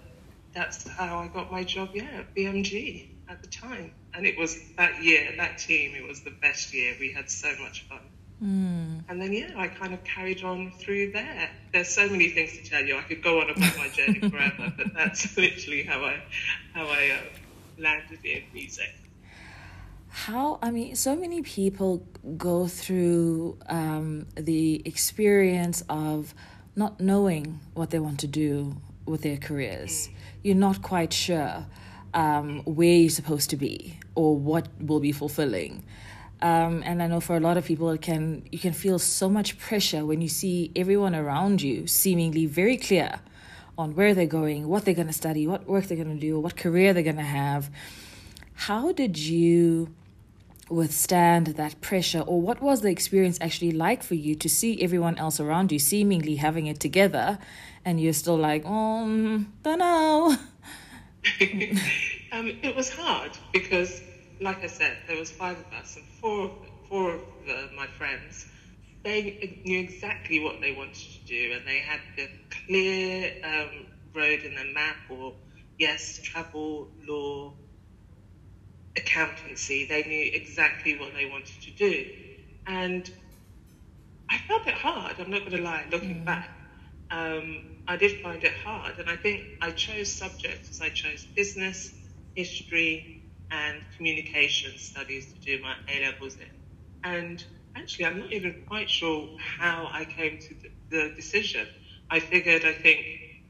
that's 0.55 0.89
how 0.89 1.19
I 1.19 1.29
got 1.29 1.51
my 1.51 1.65
job, 1.65 1.91
yeah, 1.95 2.21
at 2.21 2.35
BMG 2.35 3.09
at 3.29 3.43
the 3.43 3.49
time. 3.49 3.93
And 4.17 4.27
it 4.27 4.39
was 4.39 4.59
that 4.77 5.03
year, 5.03 5.33
that 5.37 5.59
team, 5.59 5.95
it 5.97 6.07
was 6.07 6.21
the 6.23 6.31
best 6.31 6.73
year. 6.73 6.95
We 7.01 7.13
had 7.13 7.29
so 7.29 7.53
much 7.61 7.85
fun. 7.89 8.01
Mm. 8.43 9.05
And 9.09 9.21
then, 9.21 9.33
yeah, 9.33 9.51
I 9.57 9.69
kind 9.69 9.95
of 9.95 10.03
carried 10.05 10.43
on 10.45 10.73
through 10.79 11.13
there. 11.13 11.51
There's 11.73 11.89
so 11.89 12.09
many 12.09 12.29
things 12.29 12.53
to 12.53 12.65
tell 12.65 12.85
you. 12.85 12.97
I 12.97 13.03
could 13.03 13.23
go 13.23 13.41
on 13.41 13.51
about 13.51 13.77
my 13.77 13.89
journey 13.89 14.21
forever, 14.31 14.73
but 14.77 14.95
that's 14.95 15.37
literally 15.37 15.83
how 15.85 16.05
I 16.05 16.23
how 16.73 16.87
I 16.87 17.11
uh, 17.19 17.39
landed 17.79 18.25
in 18.25 18.43
music. 18.53 18.95
How 20.09 20.59
I 20.63 20.71
mean, 20.71 20.95
so 20.95 21.17
many 21.17 21.43
people 21.43 22.07
go 22.37 22.67
through 22.67 23.59
um, 23.69 24.27
the 24.37 24.83
experience 24.85 25.83
of 25.89 26.35
not 26.77 27.01
knowing 27.01 27.61
what 27.75 27.91
they 27.91 27.99
want 27.99 28.21
to 28.21 28.27
do 28.27 28.77
with 29.07 29.23
their 29.23 29.37
careers. 29.37 30.09
Mm. 30.09 30.13
You're 30.43 30.57
not 30.57 30.83
quite 30.83 31.13
sure 31.13 31.67
um, 32.15 32.61
where 32.65 32.95
you're 32.95 33.11
supposed 33.11 33.51
to 33.51 33.57
be 33.57 33.99
or 34.15 34.37
what 34.37 34.69
will 34.81 35.01
be 35.01 35.13
fulfilling. 35.13 35.85
Um, 36.41 36.83
and 36.85 37.03
I 37.03 37.07
know 37.07 37.21
for 37.21 37.37
a 37.37 37.41
lot 37.41 37.57
of 37.57 37.65
people, 37.65 37.91
it 37.91 38.03
can 38.03 38.47
you 38.51 38.59
can 38.59 38.73
feel 38.73 38.99
so 38.99 39.29
much 39.29 39.59
pressure 39.59 40.05
when 40.05 40.21
you 40.21 40.29
see 40.29 40.71
everyone 40.77 41.15
around 41.15 41.63
you 41.63 41.87
seemingly 41.87 42.47
very 42.47 42.77
clear 42.77 43.21
on 43.77 43.95
where 43.95 44.15
they're 44.15 44.27
going, 44.27 44.69
what 44.69 44.85
they're 44.85 44.95
going 44.95 45.09
to 45.09 45.13
study, 45.13 45.47
what 45.47 45.67
work 45.67 45.87
they're 45.87 45.97
going 45.97 46.15
to 46.15 46.21
do, 46.21 46.39
what 46.39 46.57
career 46.57 46.93
they're 46.93 47.03
going 47.03 47.17
to 47.17 47.23
have. 47.23 47.71
How 48.55 48.93
did 48.93 49.19
you 49.19 49.95
withstand 50.69 51.49
that 51.49 51.81
pressure 51.81 52.21
or 52.21 52.41
what 52.41 52.61
was 52.63 52.81
the 52.81 52.89
experience 52.89 53.39
actually 53.41 53.71
like 53.71 54.03
for 54.03 54.15
you 54.15 54.35
to 54.35 54.49
see 54.49 54.81
everyone 54.83 55.17
else 55.19 55.39
around 55.39 55.71
you 55.71 55.79
seemingly 55.79 56.37
having 56.37 56.67
it 56.67 56.81
together 56.81 57.39
and 57.85 58.01
you're 58.01 58.15
still 58.15 58.37
like 58.37 58.65
mm, 58.65 59.45
don't 59.63 59.79
know 59.79 60.35
um, 62.33 62.53
it 62.63 62.75
was 62.75 62.89
hard 62.91 63.33
because 63.53 64.03
like 64.41 64.63
i 64.63 64.67
said 64.67 64.97
there 65.07 65.17
was 65.17 65.31
five 65.31 65.57
of 65.59 65.73
us 65.73 65.97
and 65.97 66.05
four, 66.21 66.51
four 66.89 67.15
of 67.15 67.21
the, 67.47 67.69
my 67.77 67.87
friends 67.87 68.47
they 69.03 69.61
knew 69.65 69.79
exactly 69.79 70.41
what 70.41 70.61
they 70.61 70.73
wanted 70.73 70.95
to 70.95 71.25
do 71.27 71.53
and 71.55 71.67
they 71.67 71.79
had 71.79 72.01
the 72.17 72.29
clear 72.67 73.33
um, 73.45 73.87
road 74.15 74.41
in 74.41 74.55
their 74.55 74.73
map 74.73 74.97
or 75.09 75.35
yes 75.79 76.21
travel 76.23 76.89
law 77.07 77.53
accountancy. 78.97 79.87
They 79.87 80.03
knew 80.05 80.31
exactly 80.33 80.99
what 80.99 81.13
they 81.15 81.27
wanted 81.27 81.61
to 81.63 81.71
do. 81.71 82.07
And 82.67 83.11
I 84.29 84.39
felt 84.49 84.67
it 84.67 84.75
hard, 84.75 85.17
I'm 85.19 85.31
not 85.31 85.41
going 85.41 85.53
to 85.53 85.63
lie, 85.63 85.87
looking 85.91 86.23
mm. 86.23 86.25
back. 86.25 86.51
Um, 87.11 87.74
I 87.87 87.97
did 87.97 88.21
find 88.23 88.43
it 88.43 88.53
hard. 88.65 88.99
And 88.99 89.09
I 89.11 89.17
think 89.17 89.43
I 89.61 89.71
chose 89.71 90.11
subjects 90.11 90.71
as 90.71 90.81
I 90.81 90.89
chose 90.89 91.27
business, 91.37 91.93
history, 92.35 93.23
and 93.51 93.83
communication 93.97 94.77
studies 94.79 95.33
to 95.33 95.41
do 95.41 95.63
my 95.63 95.75
A 95.89 96.03
levels 96.03 96.37
in. 96.37 96.49
And 97.05 97.45
actually, 97.77 98.07
I'm 98.07 98.19
not 98.19 98.33
even 98.33 98.55
quite 98.67 98.89
sure 98.89 99.29
how 99.59 99.89
I 99.93 100.05
came 100.05 100.39
to 100.39 100.55
the, 100.55 100.71
the 100.91 101.15
decision. 101.15 101.67
I 102.11 102.21
figured, 102.21 102.65
I 102.65 102.73
think, 102.73 103.05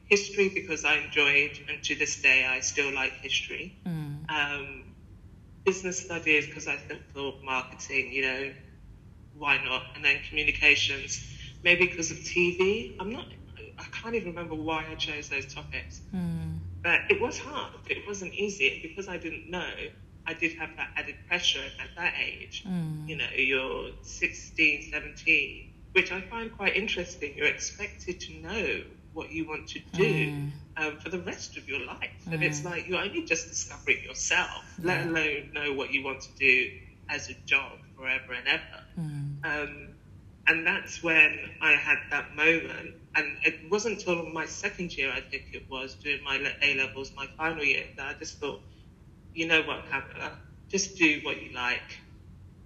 history 0.07 0.49
because 0.53 0.85
I 0.85 0.97
enjoyed, 0.97 1.51
and 1.69 1.81
to 1.83 1.95
this 1.95 2.21
day, 2.21 2.45
I 2.45 2.59
still 2.59 2.93
like 2.93 3.13
history. 3.21 3.73
Mm. 3.87 4.29
Um, 4.29 4.83
business 5.65 5.99
studies 5.99 6.45
because 6.45 6.67
I 6.67 6.77
thought 7.13 7.43
marketing, 7.43 8.11
you 8.11 8.21
know, 8.21 8.51
why 9.37 9.57
not? 9.63 9.81
And 9.95 10.05
then 10.05 10.17
communications, 10.29 11.19
maybe 11.63 11.87
because 11.87 12.11
of 12.11 12.17
TV. 12.17 12.91
I'm 12.99 13.11
not, 13.11 13.25
I 13.77 13.83
can't 13.91 14.15
even 14.15 14.29
remember 14.29 14.55
why 14.55 14.85
I 14.89 14.95
chose 14.95 15.29
those 15.29 15.53
topics. 15.53 16.01
Mm. 16.13 16.59
But 16.81 17.01
it 17.09 17.19
was 17.19 17.37
hard. 17.37 17.73
It 17.89 18.07
wasn't 18.07 18.33
easy. 18.33 18.71
And 18.71 18.81
because 18.81 19.07
I 19.07 19.17
didn't 19.17 19.49
know, 19.49 19.69
I 20.27 20.33
did 20.33 20.53
have 20.53 20.75
that 20.77 20.89
added 20.95 21.15
pressure 21.27 21.63
at 21.79 21.89
that 21.95 22.13
age. 22.21 22.63
Mm. 22.67 23.07
You 23.07 23.17
know, 23.17 23.27
you're 23.35 23.89
16, 24.01 24.91
17, 24.91 25.73
which 25.93 26.11
I 26.11 26.21
find 26.21 26.55
quite 26.55 26.75
interesting. 26.75 27.33
You're 27.35 27.47
expected 27.47 28.19
to 28.21 28.33
know 28.33 28.81
what 29.13 29.31
you 29.31 29.47
want 29.47 29.67
to 29.69 29.79
do 29.93 30.03
mm. 30.03 30.51
um, 30.77 30.97
for 30.99 31.09
the 31.09 31.19
rest 31.19 31.57
of 31.57 31.67
your 31.69 31.79
life. 31.85 32.11
Mm. 32.27 32.33
And 32.33 32.43
it's 32.43 32.61
mm. 32.61 32.65
like 32.65 32.87
you're 32.87 33.01
only 33.01 33.23
just 33.23 33.47
discovering 33.47 34.03
yourself, 34.03 34.63
yeah. 34.79 34.87
let 34.87 35.07
alone 35.07 35.51
know 35.53 35.73
what 35.73 35.91
you 35.91 36.03
want 36.03 36.21
to 36.21 36.31
do 36.37 36.71
as 37.09 37.29
a 37.29 37.33
job 37.45 37.79
forever 37.97 38.33
and 38.33 38.47
ever. 38.47 38.83
Mm. 38.99 39.45
Um, 39.45 39.87
and 40.47 40.67
that's 40.67 41.01
when 41.01 41.39
I 41.61 41.71
had 41.71 41.97
that 42.11 42.35
moment. 42.35 42.95
And 43.15 43.37
it 43.43 43.71
wasn't 43.71 43.99
until 43.99 44.25
my 44.25 44.45
second 44.45 44.95
year, 44.97 45.11
I 45.11 45.21
think 45.21 45.49
it 45.53 45.69
was, 45.69 45.95
doing 45.95 46.23
my 46.23 46.37
A 46.61 46.75
levels, 46.75 47.11
my 47.15 47.27
final 47.37 47.63
year, 47.63 47.85
that 47.97 48.15
I 48.15 48.19
just 48.19 48.39
thought, 48.39 48.61
you 49.33 49.47
know 49.47 49.61
what, 49.61 49.89
Pamela, 49.89 50.37
just 50.69 50.97
do 50.97 51.21
what 51.23 51.41
you 51.41 51.53
like. 51.53 51.99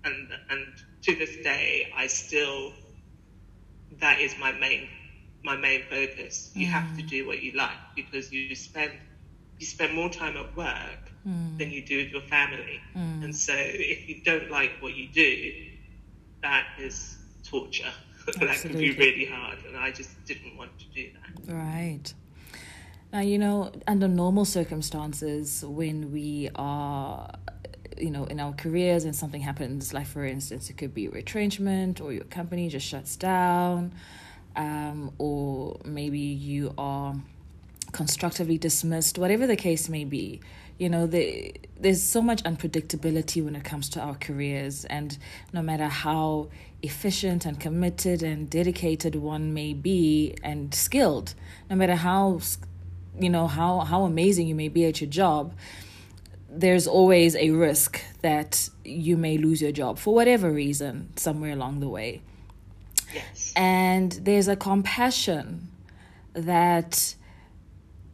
And, 0.03 0.29
and 0.49 0.65
to 1.03 1.15
this 1.15 1.35
day, 1.43 1.91
I 1.95 2.07
still, 2.07 2.73
that 3.99 4.19
is 4.19 4.35
my 4.39 4.51
main 4.53 4.87
my 5.43 5.55
main 5.55 5.83
focus. 5.89 6.51
You 6.53 6.67
mm. 6.67 6.71
have 6.71 6.97
to 6.97 7.03
mm. 7.03 7.09
do 7.09 7.27
what 7.27 7.41
you 7.41 7.53
like 7.53 7.77
because 7.95 8.31
you 8.31 8.55
spend 8.55 8.91
you 9.57 9.65
spend 9.65 9.93
more 9.93 10.09
time 10.09 10.37
at 10.37 10.55
work 10.55 11.11
mm. 11.27 11.57
than 11.57 11.69
you 11.69 11.85
do 11.85 11.97
with 11.97 12.11
your 12.11 12.21
family. 12.21 12.79
Mm. 12.95 13.23
And 13.25 13.35
so 13.35 13.53
if 13.55 14.07
you 14.07 14.21
don't 14.23 14.49
like 14.49 14.71
what 14.79 14.95
you 14.95 15.09
do, 15.09 15.51
that 16.41 16.65
is 16.79 17.17
torture. 17.43 17.91
That 18.35 18.61
can 18.61 18.73
be 18.73 18.91
really 18.91 19.25
hard. 19.25 19.57
And 19.67 19.77
I 19.77 19.91
just 19.91 20.23
didn't 20.25 20.57
want 20.57 20.77
to 20.79 20.85
do 20.85 21.09
that. 21.13 21.53
Right. 21.53 22.13
Now, 23.11 23.21
you 23.21 23.39
know, 23.39 23.71
under 23.87 24.07
normal 24.07 24.45
circumstances, 24.45 25.63
when 25.65 26.11
we 26.11 26.49
are, 26.55 27.31
you 27.97 28.11
know, 28.11 28.25
in 28.25 28.39
our 28.39 28.53
careers 28.53 29.03
and 29.03 29.15
something 29.15 29.41
happens, 29.41 29.93
like 29.93 30.05
for 30.05 30.23
instance, 30.23 30.69
it 30.69 30.77
could 30.77 30.93
be 30.93 31.07
retrenchment 31.07 31.99
or 32.01 32.13
your 32.13 32.25
company 32.25 32.69
just 32.69 32.85
shuts 32.85 33.15
down 33.15 33.93
um, 34.55 35.11
or 35.17 35.79
maybe 35.85 36.19
you 36.19 36.73
are 36.77 37.15
constructively 37.91 38.57
dismissed, 38.57 39.17
whatever 39.17 39.47
the 39.47 39.55
case 39.55 39.89
may 39.89 40.03
be. 40.03 40.41
You 40.79 40.89
know, 40.89 41.05
the, 41.05 41.53
there's 41.79 42.01
so 42.01 42.21
much 42.21 42.41
unpredictability 42.43 43.43
when 43.43 43.55
it 43.55 43.63
comes 43.63 43.89
to 43.89 43.99
our 43.99 44.15
careers, 44.15 44.85
and 44.85 45.17
no 45.53 45.61
matter 45.61 45.87
how 45.87 46.49
efficient 46.81 47.45
and 47.45 47.59
committed 47.59 48.23
and 48.23 48.49
dedicated 48.49 49.15
one 49.15 49.53
may 49.53 49.73
be 49.73 50.35
and 50.41 50.73
skilled, 50.73 51.35
no 51.69 51.75
matter 51.75 51.95
how 51.95 52.39
you 53.19 53.29
know 53.29 53.47
how 53.47 53.79
how 53.81 54.03
amazing 54.03 54.47
you 54.47 54.55
may 54.55 54.69
be 54.69 54.85
at 54.85 55.01
your 55.01 55.09
job, 55.09 55.53
there's 56.49 56.87
always 56.87 57.35
a 57.35 57.51
risk 57.51 58.01
that 58.21 58.69
you 58.83 59.17
may 59.17 59.37
lose 59.37 59.61
your 59.61 59.71
job 59.71 59.99
for 59.99 60.13
whatever 60.13 60.49
reason 60.49 61.09
somewhere 61.15 61.51
along 61.51 61.79
the 61.79 61.89
way. 61.89 62.21
Yes. 63.13 63.53
And 63.55 64.11
there's 64.11 64.47
a 64.47 64.55
compassion 64.55 65.67
that 66.33 67.15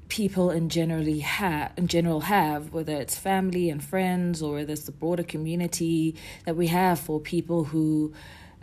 people 0.07 0.51
in 0.51 0.69
generally 0.69 1.19
have 1.19 1.71
in 1.77 1.87
general 1.87 2.21
have 2.21 2.71
whether 2.73 2.93
it's 2.93 3.17
family 3.17 3.69
and 3.69 3.83
friends 3.83 4.41
or 4.41 4.55
whether 4.55 4.73
it's 4.73 4.83
the 4.83 4.91
broader 4.91 5.23
community 5.23 6.15
that 6.45 6.55
we 6.55 6.67
have 6.67 6.99
for 6.99 7.19
people 7.19 7.63
who 7.63 8.13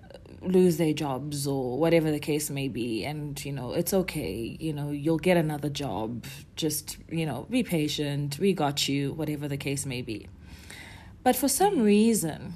uh, 0.02 0.18
lose 0.40 0.76
their 0.76 0.92
jobs 0.92 1.46
or 1.46 1.78
whatever 1.78 2.10
the 2.10 2.20
case 2.20 2.48
may 2.48 2.68
be. 2.68 3.04
And 3.04 3.44
you 3.44 3.52
know 3.52 3.72
it's 3.72 3.92
okay. 3.92 4.56
You 4.60 4.72
know 4.72 4.90
you'll 4.90 5.18
get 5.18 5.36
another 5.36 5.68
job. 5.68 6.24
Just 6.56 6.98
you 7.08 7.26
know 7.26 7.46
be 7.50 7.62
patient. 7.62 8.38
We 8.38 8.52
got 8.52 8.88
you 8.88 9.12
whatever 9.12 9.48
the 9.48 9.56
case 9.56 9.84
may 9.84 10.02
be. 10.02 10.28
But 11.24 11.36
for 11.36 11.48
some 11.48 11.82
reason 11.82 12.54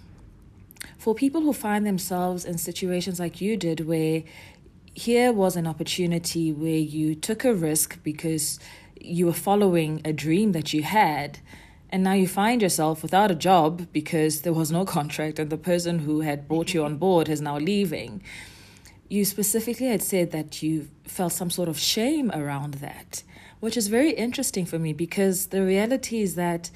for 0.99 1.15
people 1.15 1.41
who 1.41 1.53
find 1.53 1.87
themselves 1.87 2.45
in 2.45 2.59
situations 2.59 3.21
like 3.21 3.41
you 3.41 3.57
did, 3.57 3.87
where 3.87 4.25
here 4.97 5.31
was 5.31 5.57
an 5.57 5.67
opportunity 5.67 6.51
where 6.51 6.79
you 6.79 7.15
took 7.15 7.45
a 7.45 7.55
risk 7.55 8.03
because 8.03 8.59
you 8.99 9.27
were 9.27 9.35
following 9.35 10.01
a 10.07 10.13
dream 10.13 10.53
that 10.53 10.73
you 10.73 10.83
had, 10.83 11.39
and 11.91 12.03
now 12.03 12.15
you 12.15 12.27
find 12.27 12.63
yourself 12.63 13.03
without 13.03 13.31
a 13.31 13.35
job 13.35 13.89
because 13.93 14.41
there 14.41 14.55
was 14.55 14.73
no 14.73 14.87
contract 14.87 15.39
and 15.39 15.51
the 15.51 15.59
person 15.59 15.99
who 15.99 16.23
had 16.23 16.49
brought 16.49 16.73
you 16.73 16.83
on 16.83 16.97
board 17.05 17.29
is 17.29 17.43
now 17.43 17.59
leaving. 17.59 18.23
You 19.11 19.27
specifically 19.27 19.89
had 19.89 20.03
said 20.03 20.33
that 20.33 20.63
you 20.63 20.89
felt 21.05 21.35
some 21.35 21.51
sort 21.51 21.69
of 21.69 21.79
shame 21.79 22.31
around 22.33 22.75
that, 22.75 23.23
which 23.61 23.77
is 23.77 23.89
very 23.89 24.13
interesting 24.13 24.65
for 24.65 24.79
me 24.79 24.95
because 24.95 25.49
the 25.49 25.63
reality 25.63 26.23
is 26.23 26.37
that 26.37 26.71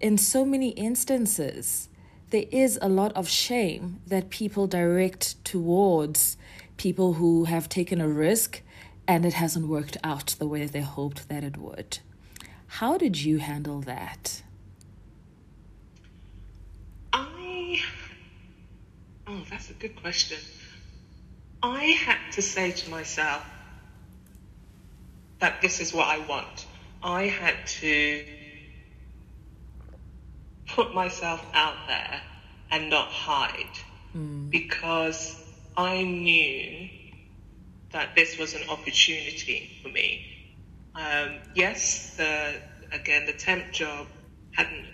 in 0.00 0.16
so 0.16 0.44
many 0.44 0.68
instances, 0.70 1.88
there 2.30 2.44
is 2.52 2.78
a 2.80 2.88
lot 2.88 3.12
of 3.14 3.28
shame 3.28 4.00
that 4.06 4.30
people 4.30 4.68
direct 4.68 5.44
towards 5.44 6.36
people 6.76 7.14
who 7.14 7.44
have 7.44 7.68
taken 7.68 8.00
a 8.00 8.08
risk 8.08 8.62
and 9.06 9.24
it 9.24 9.34
hasn't 9.34 9.66
worked 9.66 9.96
out 10.04 10.34
the 10.38 10.46
way 10.46 10.66
they 10.66 10.80
hoped 10.80 11.28
that 11.28 11.44
it 11.44 11.56
would. 11.56 11.98
How 12.66 12.96
did 12.96 13.20
you 13.20 13.38
handle 13.38 13.80
that? 13.82 14.42
I. 17.12 17.80
Oh, 19.26 19.42
that's 19.50 19.70
a 19.70 19.74
good 19.74 19.96
question. 19.96 20.38
I 21.62 21.84
had 21.84 22.18
to 22.32 22.42
say 22.42 22.70
to 22.72 22.90
myself 22.90 23.44
that 25.38 25.60
this 25.60 25.80
is 25.80 25.92
what 25.92 26.08
I 26.08 26.18
want. 26.26 26.66
I 27.02 27.26
had 27.26 27.66
to 27.66 28.24
put 30.68 30.94
myself 30.94 31.44
out 31.52 31.74
there 31.86 32.20
and 32.70 32.88
not 32.88 33.08
hide 33.08 33.78
mm. 34.16 34.48
because 34.50 35.41
I 35.76 36.02
knew 36.02 36.88
that 37.92 38.14
this 38.14 38.38
was 38.38 38.54
an 38.54 38.68
opportunity 38.68 39.70
for 39.82 39.88
me. 39.88 40.26
Um, 40.94 41.38
yes, 41.54 42.16
the 42.16 42.54
again 42.92 43.26
the 43.26 43.32
temp 43.32 43.72
job 43.72 44.06
hadn't 44.52 44.86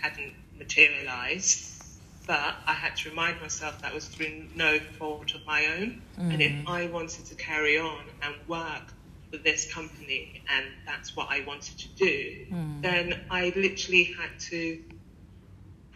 hadn't 0.00 0.34
materialized, 0.56 1.82
but 2.26 2.54
I 2.66 2.72
had 2.72 2.96
to 2.96 3.10
remind 3.10 3.40
myself 3.40 3.82
that 3.82 3.92
was 3.92 4.06
through 4.06 4.46
no 4.54 4.78
fault 4.98 5.34
of 5.34 5.44
my 5.46 5.66
own. 5.66 6.02
Mm. 6.18 6.32
And 6.32 6.42
if 6.42 6.52
hmm. 6.52 6.68
I 6.68 6.86
wanted 6.86 7.26
to 7.26 7.34
carry 7.34 7.78
on 7.78 8.04
and 8.22 8.34
work 8.46 8.94
for 9.30 9.38
this 9.38 9.72
company, 9.72 10.42
and 10.48 10.66
that's 10.86 11.16
what 11.16 11.28
I 11.30 11.44
wanted 11.46 11.78
to 11.78 11.88
do, 11.88 12.46
mm. 12.52 12.82
then 12.82 13.20
I 13.30 13.52
literally 13.56 14.04
had 14.04 14.38
to 14.50 14.82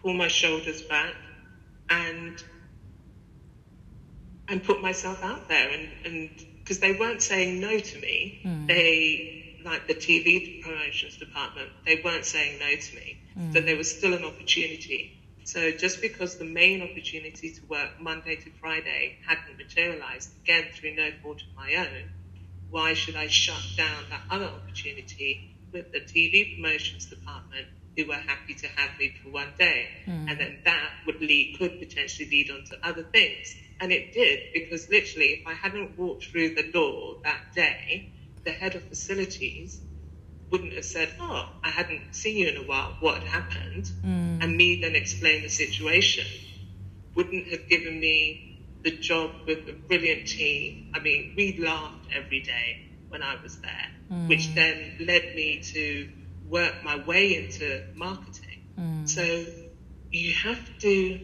pull 0.02 0.14
my 0.14 0.28
shoulders 0.28 0.82
back 0.82 1.14
and 1.90 2.42
and 4.48 4.62
put 4.62 4.82
myself 4.82 5.22
out 5.22 5.48
there 5.48 5.70
and 5.70 5.88
and 6.04 6.30
because 6.60 6.78
they 6.78 6.92
weren't 6.92 7.22
saying 7.22 7.60
no 7.60 7.78
to 7.78 7.98
me 8.00 8.40
mm. 8.44 8.66
they 8.66 9.58
like 9.64 9.86
the 9.86 9.94
tv 9.94 10.62
promotions 10.62 11.16
department 11.16 11.68
they 11.86 12.00
weren't 12.04 12.24
saying 12.24 12.58
no 12.58 12.74
to 12.76 12.94
me 12.96 13.18
mm. 13.38 13.52
so 13.52 13.60
there 13.60 13.76
was 13.76 13.90
still 13.90 14.14
an 14.14 14.24
opportunity 14.24 15.14
So 15.44 15.70
just 15.70 16.00
because 16.00 16.38
the 16.38 16.46
main 16.46 16.82
opportunity 16.82 17.50
to 17.52 17.60
work 17.66 18.00
Monday 18.00 18.36
to 18.36 18.50
Friday 18.60 19.18
hadn't 19.26 19.58
materialized, 19.58 20.30
again 20.42 20.64
through 20.74 20.94
no 20.94 21.10
fault 21.22 21.42
of 21.42 21.54
my 21.54 21.74
own, 21.74 22.08
why 22.70 22.94
should 22.94 23.14
I 23.14 23.28
shut 23.28 23.62
down 23.76 24.04
that 24.10 24.22
other 24.30 24.46
opportunity 24.46 25.54
with 25.70 25.92
the 25.92 26.00
TV 26.00 26.56
promotions 26.56 27.04
department 27.06 27.66
who 27.96 28.06
were 28.06 28.14
happy 28.14 28.54
to 28.54 28.68
have 28.68 28.98
me 28.98 29.14
for 29.22 29.30
one 29.30 29.52
day? 29.58 29.88
Mm. 30.06 30.30
And 30.30 30.40
then 30.40 30.58
that 30.64 30.90
would 31.06 31.20
lead, 31.20 31.56
could 31.58 31.78
potentially 31.78 32.28
lead 32.28 32.50
on 32.50 32.64
to 32.64 32.86
other 32.86 33.02
things. 33.02 33.54
And 33.80 33.92
it 33.92 34.12
did, 34.12 34.52
because 34.52 34.88
literally, 34.88 35.40
if 35.40 35.46
I 35.46 35.54
hadn't 35.54 35.98
walked 35.98 36.26
through 36.26 36.54
the 36.54 36.70
door 36.70 37.16
that 37.24 37.54
day, 37.54 38.12
the 38.44 38.50
head 38.52 38.74
of 38.74 38.82
facilities 38.84 39.80
wouldn't 40.50 40.74
have 40.74 40.84
said, 40.84 41.08
Oh, 41.20 41.48
I 41.62 41.70
hadn't 41.70 42.14
seen 42.14 42.36
you 42.36 42.48
in 42.48 42.56
a 42.56 42.62
while, 42.62 42.96
what 43.00 43.22
had 43.22 43.28
happened? 43.28 43.90
Mm. 44.04 44.42
And 44.42 44.56
me 44.56 44.80
then 44.80 44.94
explain 44.94 45.42
the 45.42 45.48
situation, 45.48 46.26
wouldn't 47.14 47.48
have 47.48 47.68
given 47.68 47.98
me 47.98 48.60
the 48.82 48.90
job 48.90 49.30
with 49.46 49.68
a 49.68 49.72
brilliant 49.72 50.28
team. 50.28 50.92
I 50.94 51.00
mean, 51.00 51.34
we 51.36 51.58
laughed 51.58 52.06
every 52.14 52.40
day 52.40 52.86
when 53.08 53.22
I 53.22 53.40
was 53.42 53.58
there, 53.60 53.90
mm. 54.12 54.28
which 54.28 54.54
then 54.54 54.96
led 55.00 55.34
me 55.34 55.60
to 55.72 56.08
work 56.48 56.74
my 56.84 56.96
way 57.04 57.36
into 57.36 57.84
marketing. 57.94 58.64
Mm. 58.78 59.08
So 59.08 59.44
you 60.10 60.32
have 60.34 60.78
to 60.80 61.20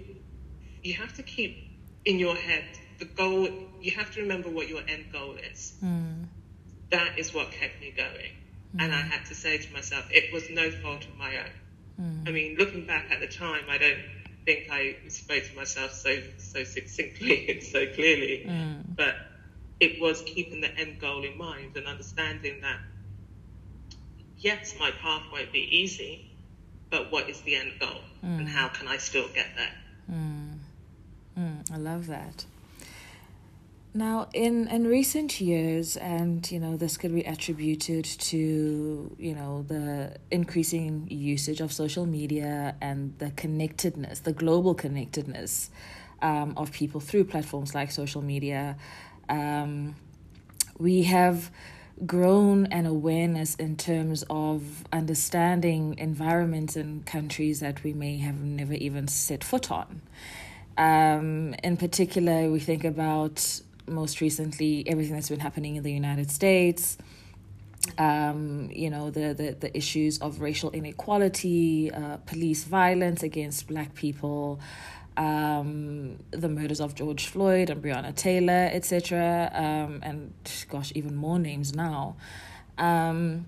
you 0.83 0.95
have 0.95 1.15
to 1.15 1.23
keep 1.23 1.57
in 2.05 2.19
your 2.19 2.35
head 2.35 2.65
the 2.99 3.05
goal 3.05 3.49
you 3.81 3.93
have 3.93 4.11
to 4.13 4.23
remember 4.23 4.51
what 4.51 4.69
your 4.69 4.83
end 4.87 5.07
goal 5.13 5.37
is. 5.51 5.73
Mm. 5.83 6.27
That 6.91 7.19
is 7.19 7.33
what 7.33 7.51
kept 7.53 7.81
me 7.81 7.93
going. 7.97 8.33
Mm. 8.77 8.85
And 8.85 8.95
I 8.95 9.01
had 9.01 9.27
to 9.27 9.35
say 9.35 9.59
to 9.59 9.73
myself, 9.73 10.05
it 10.11 10.33
was 10.33 10.51
no 10.51 10.71
fault 10.71 11.05
of 11.05 11.17
my 11.17 11.39
own. 11.39 11.45
Mm. 12.01 12.29
I 12.29 12.33
mean, 12.33 12.57
looking 12.59 12.87
back 12.87 13.11
at 13.11 13.21
the 13.21 13.27
time, 13.27 13.65
I 13.69 13.79
don't 13.79 14.01
think 14.45 14.69
I 14.71 14.97
spoke 15.09 15.45
to 15.45 15.57
myself 15.57 15.93
so 15.93 16.19
so 16.39 16.65
succinctly 16.65 17.49
and 17.51 17.63
so 17.63 17.87
clearly, 17.87 18.45
mm. 18.47 18.83
but 18.97 19.15
it 19.81 20.01
was 20.01 20.23
keeping 20.23 20.61
the 20.61 20.75
end 20.77 21.01
goal 21.01 21.25
in 21.25 21.37
mind 21.39 21.77
and 21.77 21.87
understanding 21.87 22.61
that 22.61 22.79
yes, 24.41 24.75
my 24.79 24.91
path 24.91 25.23
won't 25.33 25.53
be 25.53 25.69
easy, 25.71 26.31
but 26.91 27.13
what 27.13 27.29
is 27.31 27.41
the 27.43 27.57
end 27.57 27.73
goal 27.79 28.01
and 28.23 28.49
how 28.49 28.69
can 28.69 28.89
I 28.89 28.97
still 28.99 29.29
get 29.35 29.47
there? 29.57 29.73
Mm. 30.11 30.59
Mm, 31.39 31.71
I 31.73 31.77
love 31.77 32.07
that. 32.09 32.45
Now, 33.93 34.29
in, 34.33 34.69
in 34.69 34.87
recent 34.87 35.41
years, 35.41 35.97
and 35.97 36.49
you 36.51 36.61
know, 36.61 36.77
this 36.77 36.97
could 36.97 37.13
be 37.13 37.23
attributed 37.23 38.05
to 38.05 39.17
you 39.19 39.35
know 39.35 39.65
the 39.67 40.17
increasing 40.31 41.09
usage 41.11 41.61
of 41.61 41.73
social 41.73 42.07
media 42.07 42.77
and 42.81 43.19
the 43.19 43.31
connectedness, 43.33 44.21
the 44.21 44.33
global 44.33 44.75
connectedness 44.75 45.71
um, 46.23 46.55
of 46.57 46.71
people 46.71 47.01
through 47.01 47.25
platforms 47.25 47.75
like 47.75 47.91
social 47.91 48.23
media. 48.23 48.77
Um, 49.29 49.97
we 50.79 51.03
have 51.05 51.51
grown 52.07 52.67
an 52.67 52.87
awareness 52.87 53.55
in 53.57 53.77
terms 53.77 54.25
of 54.31 54.85
understanding 54.93 55.97
environments 55.99 56.77
and 56.77 57.05
countries 57.05 57.61
that 57.61 57.83
we 57.85 57.93
may 57.93 58.17
have 58.19 58.41
never 58.41 58.75
even 58.75 59.07
set 59.09 59.45
foot 59.45 59.71
on. 59.71 60.01
Um, 60.79 61.55
in 61.63 61.77
particular, 61.77 62.51
we 62.51 62.61
think 62.61 62.85
about 62.85 63.61
most 63.87 64.21
recently 64.21 64.89
everything 64.89 65.15
that's 65.15 65.29
been 65.29 65.41
happening 65.41 65.77
in 65.77 65.83
the 65.83 65.93
United 65.93 66.31
States. 66.31 66.97
Um, 67.97 68.71
you 68.73 68.91
know 68.91 69.11
the, 69.11 69.33
the 69.33 69.57
the 69.59 69.77
issues 69.77 70.19
of 70.19 70.41
racial 70.41 70.71
inequality, 70.71 71.91
uh, 71.91 72.19
police 72.19 72.65
violence 72.65 73.23
against 73.23 73.67
Black 73.69 73.95
people, 73.95 74.61
um, 75.17 76.19
the 76.31 76.49
murders 76.49 76.81
of 76.81 76.95
George 76.95 77.27
Floyd 77.27 77.71
and 77.71 77.83
Breonna 77.83 78.15
Taylor, 78.15 78.71
etc., 78.73 79.51
um, 79.53 80.01
and 80.03 80.33
gosh, 80.69 80.93
even 80.95 81.15
more 81.15 81.39
names 81.39 81.75
now. 81.75 82.17
Um, 82.79 83.47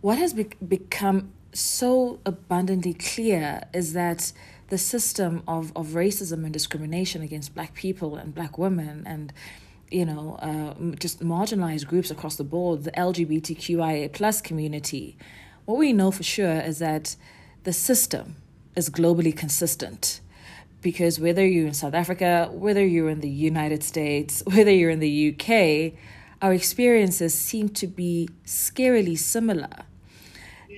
what 0.00 0.18
has 0.18 0.32
be- 0.32 0.48
become 0.66 1.32
so 1.52 2.20
abundantly 2.24 2.94
clear 2.94 3.62
is 3.72 3.92
that 3.92 4.32
the 4.68 4.78
system 4.78 5.42
of, 5.48 5.72
of 5.76 5.88
racism 5.88 6.44
and 6.44 6.52
discrimination 6.52 7.22
against 7.22 7.54
black 7.54 7.74
people 7.74 8.16
and 8.16 8.34
black 8.34 8.56
women 8.56 9.02
and 9.04 9.32
you 9.90 10.04
know 10.04 10.36
uh, 10.40 10.94
just 10.96 11.20
marginalized 11.20 11.86
groups 11.86 12.10
across 12.10 12.36
the 12.36 12.44
board 12.44 12.84
the 12.84 12.92
lgbtqia 12.92 14.12
plus 14.12 14.40
community 14.40 15.16
what 15.64 15.76
we 15.76 15.92
know 15.92 16.12
for 16.12 16.22
sure 16.22 16.60
is 16.60 16.78
that 16.78 17.16
the 17.64 17.72
system 17.72 18.36
is 18.76 18.88
globally 18.88 19.36
consistent 19.36 20.20
because 20.80 21.20
whether 21.20 21.46
you're 21.46 21.66
in 21.66 21.74
south 21.74 21.94
africa 21.94 22.48
whether 22.52 22.84
you're 22.84 23.10
in 23.10 23.20
the 23.20 23.28
united 23.28 23.82
states 23.82 24.42
whether 24.46 24.70
you're 24.70 24.90
in 24.90 25.00
the 25.00 25.34
uk 25.34 25.92
our 26.42 26.54
experiences 26.54 27.34
seem 27.34 27.68
to 27.68 27.86
be 27.86 28.28
scarily 28.46 29.18
similar. 29.18 29.68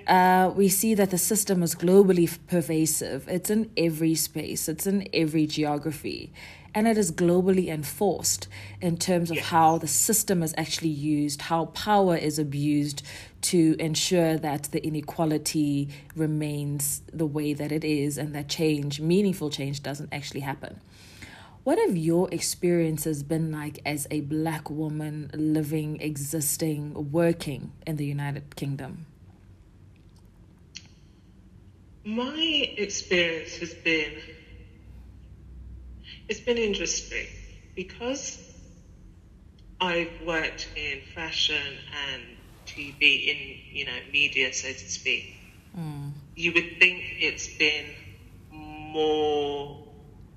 Uh, 0.08 0.52
we 0.56 0.68
see 0.68 0.94
that 0.94 1.10
the 1.10 1.18
system 1.18 1.62
is 1.62 1.76
globally 1.76 2.36
pervasive. 2.48 3.28
It's 3.28 3.50
in 3.50 3.70
every 3.76 4.16
space, 4.16 4.68
it's 4.68 4.86
in 4.86 5.06
every 5.14 5.46
geography, 5.46 6.32
and 6.74 6.88
it 6.88 6.96
is 6.96 7.12
globally 7.12 7.68
enforced 7.68 8.48
in 8.80 8.96
terms 8.96 9.30
of 9.30 9.38
how 9.38 9.78
the 9.78 9.86
system 9.86 10.42
is 10.42 10.54
actually 10.56 10.88
used, 10.88 11.42
how 11.42 11.66
power 11.66 12.16
is 12.16 12.38
abused 12.38 13.02
to 13.42 13.76
ensure 13.78 14.38
that 14.38 14.64
the 14.72 14.84
inequality 14.84 15.88
remains 16.16 17.02
the 17.12 17.26
way 17.26 17.52
that 17.52 17.72
it 17.72 17.84
is 17.84 18.16
and 18.16 18.34
that 18.34 18.48
change, 18.48 19.00
meaningful 19.00 19.50
change, 19.50 19.82
doesn't 19.82 20.12
actually 20.12 20.40
happen. 20.40 20.80
What 21.64 21.78
have 21.78 21.96
your 21.96 22.28
experiences 22.32 23.22
been 23.22 23.52
like 23.52 23.78
as 23.86 24.08
a 24.10 24.22
black 24.22 24.68
woman 24.68 25.30
living, 25.34 26.00
existing, 26.00 27.12
working 27.12 27.72
in 27.86 27.96
the 27.96 28.06
United 28.06 28.56
Kingdom? 28.56 29.06
My 32.04 32.72
experience 32.76 33.58
has 33.58 33.74
been 33.74 34.12
it's 36.32 36.40
been 36.40 36.56
interesting 36.56 37.26
because 37.74 38.38
I've 39.78 40.22
worked 40.24 40.66
in 40.74 41.02
fashion 41.14 41.74
and 42.08 42.22
TV 42.64 43.00
in 43.28 43.76
you 43.76 43.84
know 43.84 43.98
media 44.10 44.50
so 44.50 44.68
to 44.68 44.88
speak. 44.98 45.36
Mm. 45.78 46.12
You 46.34 46.54
would 46.54 46.78
think 46.80 47.02
it's 47.20 47.48
been 47.58 47.84
more 48.50 49.86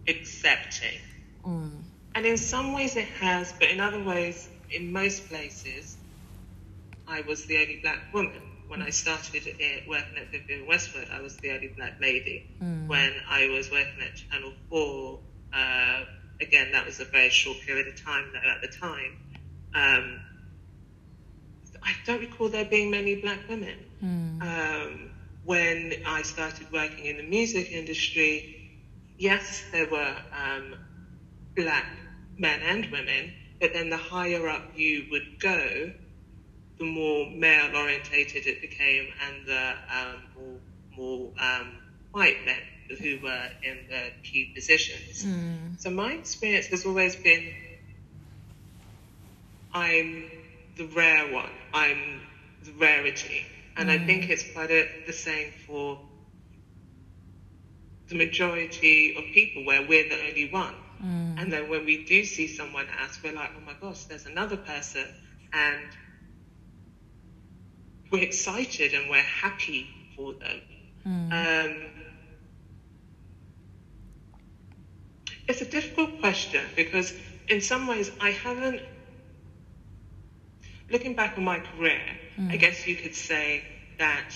accepting. 0.06 1.00
Mm. 1.46 1.84
And 2.14 2.26
in 2.26 2.36
some 2.36 2.74
ways 2.74 2.98
it 2.98 3.08
has, 3.22 3.54
but 3.54 3.70
in 3.70 3.80
other 3.80 4.04
ways, 4.04 4.50
in 4.70 4.92
most 4.92 5.30
places, 5.30 5.96
I 7.08 7.22
was 7.22 7.46
the 7.46 7.58
only 7.62 7.80
black 7.82 8.14
woman 8.14 8.42
when 8.68 8.82
I 8.82 8.90
started 8.90 9.44
working 9.88 10.18
at 10.18 10.32
Vivienne 10.32 10.66
Westwood, 10.68 11.08
I 11.14 11.22
was 11.22 11.38
the 11.38 11.52
only 11.52 11.68
black 11.68 12.02
lady. 12.02 12.50
Mm. 12.62 12.88
When 12.88 13.14
I 13.30 13.48
was 13.50 13.70
working 13.72 14.02
at 14.02 14.16
Channel 14.16 14.54
4, 14.70 15.20
uh, 15.56 16.06
again, 16.42 16.72
that 16.74 16.86
was 16.86 17.00
a 17.00 17.06
very 17.06 17.30
short 17.30 17.58
period 17.62 17.88
of 17.88 18.02
time 18.04 18.26
though 18.34 18.50
at 18.50 18.62
the 18.62 18.68
time. 18.68 19.18
Um, 19.74 20.20
I 21.82 21.94
don't 22.06 22.20
recall 22.20 22.50
there 22.50 22.66
being 22.66 22.90
many 22.90 23.16
black 23.16 23.40
women. 23.48 23.78
Mm. 24.04 24.42
Um, 24.42 25.10
when 25.44 25.94
I 26.06 26.24
started 26.24 26.72
working 26.72 27.06
in 27.06 27.18
the 27.18 27.24
music 27.24 27.72
industry, 27.72 28.72
yes, 29.18 29.64
there 29.72 29.88
were 29.88 30.16
um, 30.34 30.76
black 31.56 31.86
men 32.38 32.62
and 32.62 32.86
women, 32.92 33.32
but 33.62 33.72
then 33.74 33.90
the 33.90 33.98
higher 33.98 34.48
up 34.50 34.64
you 34.76 35.06
would 35.12 35.40
go, 35.40 35.92
the 36.80 36.86
more 36.86 37.30
male 37.30 37.76
orientated 37.76 38.48
it 38.48 38.62
became 38.62 39.08
and 39.26 39.46
the 39.46 39.74
um, 39.90 40.22
more, 40.36 40.60
more 40.98 41.32
um, 41.40 41.78
white 42.12 42.44
men 42.46 42.62
who 42.90 43.20
were 43.24 43.50
in 43.64 43.78
the 43.90 44.12
key 44.24 44.52
positions. 44.54 45.26
Mm. 45.26 45.80
So 45.80 45.90
my 45.90 46.14
experience 46.14 46.68
has 46.68 46.86
always 46.86 47.16
been 47.16 47.54
I'm 49.76 50.32
the 50.78 50.86
rare 50.88 51.34
one, 51.34 51.50
I'm 51.74 52.22
the 52.64 52.72
rarity. 52.80 53.46
And 53.78 53.90
mm. 53.90 54.02
I 54.02 54.06
think 54.06 54.30
it's 54.30 54.54
quite 54.54 54.72
a, 54.72 54.88
the 55.06 55.14
same 55.14 55.52
for 55.68 56.00
the 58.08 58.16
majority 58.16 59.16
of 59.18 59.24
people 59.34 59.66
where 59.66 59.82
we're 59.82 60.08
the 60.08 60.28
only 60.30 60.50
one. 60.50 60.76
Mm. 61.04 61.42
And 61.42 61.52
then 61.52 61.70
when 61.70 61.86
we 61.86 62.06
do 62.06 62.24
see 62.24 62.48
someone 62.48 62.88
else, 63.02 63.20
we're 63.22 63.34
like, 63.34 63.52
oh 63.58 63.66
my 63.66 63.74
gosh, 63.82 64.06
there's 64.06 64.26
another 64.26 64.56
person. 64.56 65.06
And 65.52 65.88
we're 68.12 68.24
excited 68.24 68.94
and 68.94 69.10
we're 69.10 69.22
happy 69.22 69.90
for 70.16 70.34
them. 70.34 70.62
Mm. 71.06 71.32
Um, 71.32 71.82
it's 75.48 75.62
a 75.62 75.66
difficult 75.66 76.20
question 76.20 76.64
because, 76.76 77.14
in 77.48 77.62
some 77.62 77.88
ways, 77.88 78.12
I 78.20 78.32
haven't. 78.32 78.82
Looking 80.90 81.16
back 81.16 81.38
on 81.38 81.44
my 81.44 81.60
career, 81.60 82.02
mm. 82.38 82.52
I 82.52 82.58
guess 82.58 82.86
you 82.86 82.96
could 82.96 83.16
say 83.16 83.64
that 83.98 84.30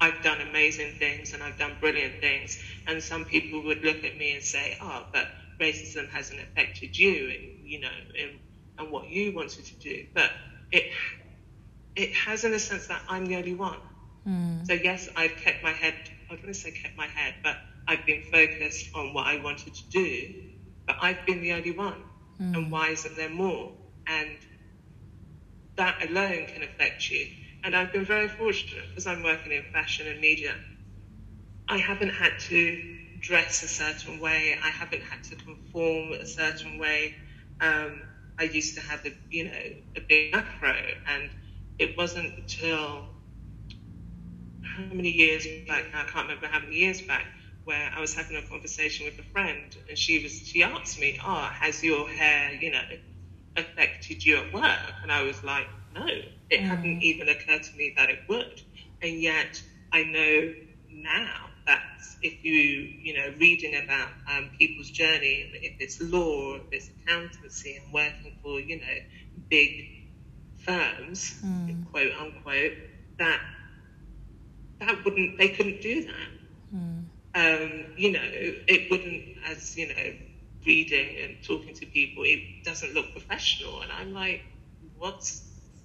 I've 0.00 0.22
done 0.22 0.40
amazing 0.40 0.92
things 0.98 1.32
and 1.32 1.42
I've 1.42 1.58
done 1.58 1.76
brilliant 1.80 2.20
things, 2.20 2.58
And 2.86 3.02
some 3.02 3.24
people 3.24 3.62
would 3.64 3.82
look 3.82 4.04
at 4.04 4.16
me 4.16 4.32
and 4.32 4.42
say, 4.42 4.76
oh, 4.80 5.06
but 5.12 5.28
racism 5.60 6.08
hasn't 6.10 6.40
affected 6.40 6.96
you 6.96 7.30
and, 7.30 7.68
you 7.68 7.80
know, 7.80 7.88
and, 8.20 8.38
and 8.78 8.90
what 8.90 9.08
you 9.08 9.34
wanted 9.34 9.64
to 9.64 9.74
do. 9.76 10.06
But 10.14 10.30
it, 10.70 10.90
it 11.96 12.12
has 12.14 12.44
in 12.44 12.50
the 12.52 12.58
sense 12.58 12.86
that 12.88 13.02
I'm 13.08 13.26
the 13.26 13.36
only 13.36 13.54
one. 13.54 13.78
Mm. 14.28 14.66
So 14.66 14.74
yes, 14.74 15.08
I've 15.16 15.36
kept 15.36 15.62
my 15.62 15.72
head, 15.72 15.94
I 16.28 16.34
was 16.34 16.40
going 16.40 16.52
to 16.52 16.58
say 16.58 16.70
kept 16.70 16.96
my 16.96 17.06
head, 17.06 17.34
but 17.42 17.56
I've 17.86 18.04
been 18.06 18.22
focused 18.22 18.90
on 18.94 19.12
what 19.12 19.26
I 19.26 19.36
wanted 19.36 19.74
to 19.74 19.88
do, 19.90 20.34
but 20.86 20.96
I've 21.00 21.24
been 21.26 21.40
the 21.40 21.52
only 21.52 21.72
one. 21.72 22.04
Mm. 22.40 22.54
And 22.54 22.70
why 22.72 22.90
isn't 22.90 23.16
there 23.16 23.28
more? 23.28 23.72
And 24.06 24.38
that 25.76 26.02
alone 26.02 26.46
can 26.46 26.62
affect 26.62 27.08
you. 27.10 27.26
And 27.64 27.74
I've 27.74 27.92
been 27.92 28.04
very 28.04 28.28
fortunate 28.28 28.88
because 28.88 29.06
I'm 29.06 29.22
working 29.22 29.52
in 29.52 29.64
fashion 29.72 30.06
and 30.06 30.20
media. 30.20 30.56
I 31.68 31.78
haven't 31.78 32.10
had 32.10 32.38
to 32.48 32.78
dress 33.20 33.62
a 33.62 33.68
certain 33.68 34.18
way. 34.20 34.56
I 34.62 34.70
haven't 34.70 35.02
had 35.02 35.22
to 35.24 35.36
conform 35.36 36.12
a 36.12 36.26
certain 36.26 36.78
way. 36.78 37.14
Um, 37.60 38.02
I 38.38 38.44
used 38.44 38.74
to 38.76 38.80
have 38.80 39.04
a, 39.06 39.10
you 39.30 39.44
know, 39.44 39.62
a 39.96 40.00
big 40.00 40.30
afro, 40.32 40.74
and 41.06 41.30
it 41.78 41.96
wasn't 41.96 42.32
until 42.36 43.06
how 44.64 44.82
many 44.92 45.10
years 45.10 45.46
back? 45.66 45.86
I 45.94 46.04
can't 46.04 46.26
remember 46.28 46.46
how 46.48 46.60
many 46.60 46.76
years 46.76 47.00
back 47.02 47.26
where 47.64 47.90
I 47.94 48.00
was 48.00 48.14
having 48.14 48.36
a 48.36 48.42
conversation 48.42 49.06
with 49.06 49.18
a 49.18 49.30
friend, 49.30 49.76
and 49.88 49.98
she 49.98 50.22
was 50.22 50.32
she 50.46 50.62
asked 50.62 50.98
me, 51.00 51.18
"Oh, 51.24 51.48
has 51.60 51.82
your 51.82 52.08
hair, 52.08 52.52
you 52.54 52.70
know, 52.70 52.82
affected 53.56 54.24
you 54.24 54.38
at 54.38 54.52
work?" 54.52 54.92
And 55.02 55.10
I 55.10 55.22
was 55.22 55.42
like, 55.42 55.66
"No, 55.94 56.06
it 56.06 56.60
mm. 56.60 56.64
hadn't 56.64 57.02
even 57.02 57.28
occurred 57.28 57.62
to 57.62 57.76
me 57.76 57.94
that 57.96 58.10
it 58.10 58.20
would." 58.28 58.60
And 59.02 59.20
yet, 59.20 59.62
I 59.92 60.04
know 60.04 60.54
now 60.90 61.50
that 61.66 61.82
if 62.22 62.44
you, 62.44 62.52
you 62.52 63.14
know, 63.14 63.32
reading 63.38 63.74
about 63.82 64.08
um, 64.30 64.50
people's 64.58 64.90
journey, 64.90 65.50
if 65.54 65.80
it's 65.80 66.00
law, 66.00 66.56
if 66.56 66.62
it's 66.70 66.90
accountancy, 67.02 67.76
and 67.76 67.92
working 67.92 68.36
for, 68.42 68.60
you 68.60 68.80
know, 68.80 68.96
big 69.48 70.08
firms, 70.58 71.40
mm. 71.44 71.90
quote 71.90 72.12
unquote, 72.20 72.72
that 73.18 73.40
that 74.80 75.04
wouldn't, 75.04 75.38
they 75.38 75.48
couldn't 75.48 75.80
do 75.80 76.04
that. 76.04 76.28
Mm. 76.74 77.04
Um, 77.34 77.86
you 77.96 78.12
know, 78.12 78.20
it 78.22 78.90
wouldn't, 78.90 79.38
as 79.46 79.76
you 79.76 79.88
know, 79.88 80.14
reading 80.64 81.16
and 81.22 81.42
talking 81.42 81.74
to 81.74 81.86
people, 81.86 82.22
it 82.24 82.64
doesn't 82.64 82.94
look 82.94 83.12
professional. 83.12 83.82
And 83.82 83.90
I'm 83.90 84.12
like, 84.12 84.42
what's 84.96 85.42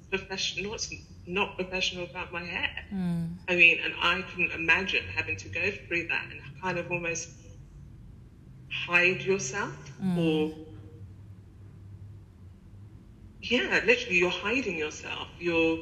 professional? 0.09 0.71
What's 0.71 0.93
not 1.29 1.55
professional 1.55 2.05
about 2.05 2.31
my 2.31 2.43
hair. 2.43 2.69
Mm. 2.93 3.35
I 3.47 3.55
mean, 3.55 3.79
and 3.83 3.93
I 4.01 4.21
couldn't 4.23 4.51
imagine 4.51 5.03
having 5.15 5.37
to 5.37 5.49
go 5.49 5.71
through 5.87 6.07
that 6.07 6.25
and 6.31 6.41
kind 6.61 6.77
of 6.77 6.91
almost 6.91 7.29
hide 8.71 9.21
yourself 9.21 9.73
mm. 10.03 10.17
or 10.17 10.55
yeah, 13.41 13.81
literally 13.85 14.17
you're 14.17 14.29
hiding 14.29 14.77
yourself. 14.77 15.27
You're 15.39 15.77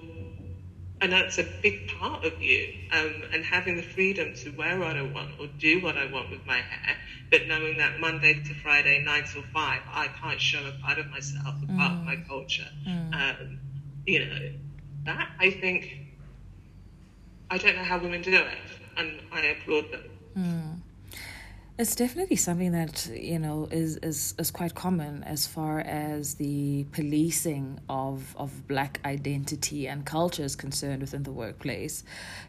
and 1.02 1.12
that's 1.12 1.38
a 1.38 1.44
big 1.62 1.88
part 2.00 2.26
of 2.26 2.42
you. 2.42 2.74
Um, 2.92 3.24
and 3.34 3.44
having 3.44 3.76
the 3.76 3.84
freedom 3.84 4.34
to 4.36 4.50
wear 4.52 4.80
what 4.80 4.98
I 4.98 5.04
want 5.04 5.32
or 5.40 5.48
do 5.60 5.82
what 5.82 5.98
I 5.98 6.12
want 6.12 6.32
with 6.32 6.46
my 6.46 6.58
hair, 6.58 6.98
but 7.30 7.48
knowing 7.48 7.78
that 7.78 8.00
Monday 8.00 8.34
to 8.34 8.54
Friday, 8.56 9.04
nine 9.04 9.24
till 9.32 9.44
five, 9.54 9.82
I 9.92 10.08
can't 10.08 10.40
show 10.40 10.60
a 10.66 10.72
part 10.84 10.98
of 10.98 11.08
myself, 11.08 11.56
a 11.62 11.66
mm. 11.66 11.78
part 11.78 11.92
of 11.92 12.04
my 12.04 12.16
mm. 12.16 12.28
culture. 12.28 12.68
Mm. 12.88 13.14
Um, 13.14 13.60
you 14.06 14.26
know, 14.26 14.52
that, 15.06 15.30
I 15.40 15.52
think, 15.52 16.16
I 17.50 17.58
don't 17.58 17.76
know 17.76 17.84
how 17.84 18.00
women 18.00 18.22
do 18.22 18.34
it, 18.34 18.58
and 18.98 19.20
I 19.32 19.42
applaud 19.42 19.92
them. 19.92 20.04
Mm. 20.38 20.82
It's 21.80 21.96
definitely 21.96 22.38
something 22.38 22.72
that 22.72 23.08
you 23.14 23.38
know 23.38 23.68
is, 23.70 23.98
is 23.98 24.34
is 24.40 24.50
quite 24.50 24.74
common 24.74 25.24
as 25.26 25.46
far 25.46 25.82
as 25.82 26.34
the 26.34 26.86
policing 26.92 27.80
of 27.88 28.36
of 28.36 28.68
black 28.68 29.00
identity 29.06 29.88
and 29.88 30.04
culture 30.04 30.44
is 30.44 30.56
concerned 30.56 31.02
within 31.02 31.22
the 31.22 31.32
workplace, 31.32 32.04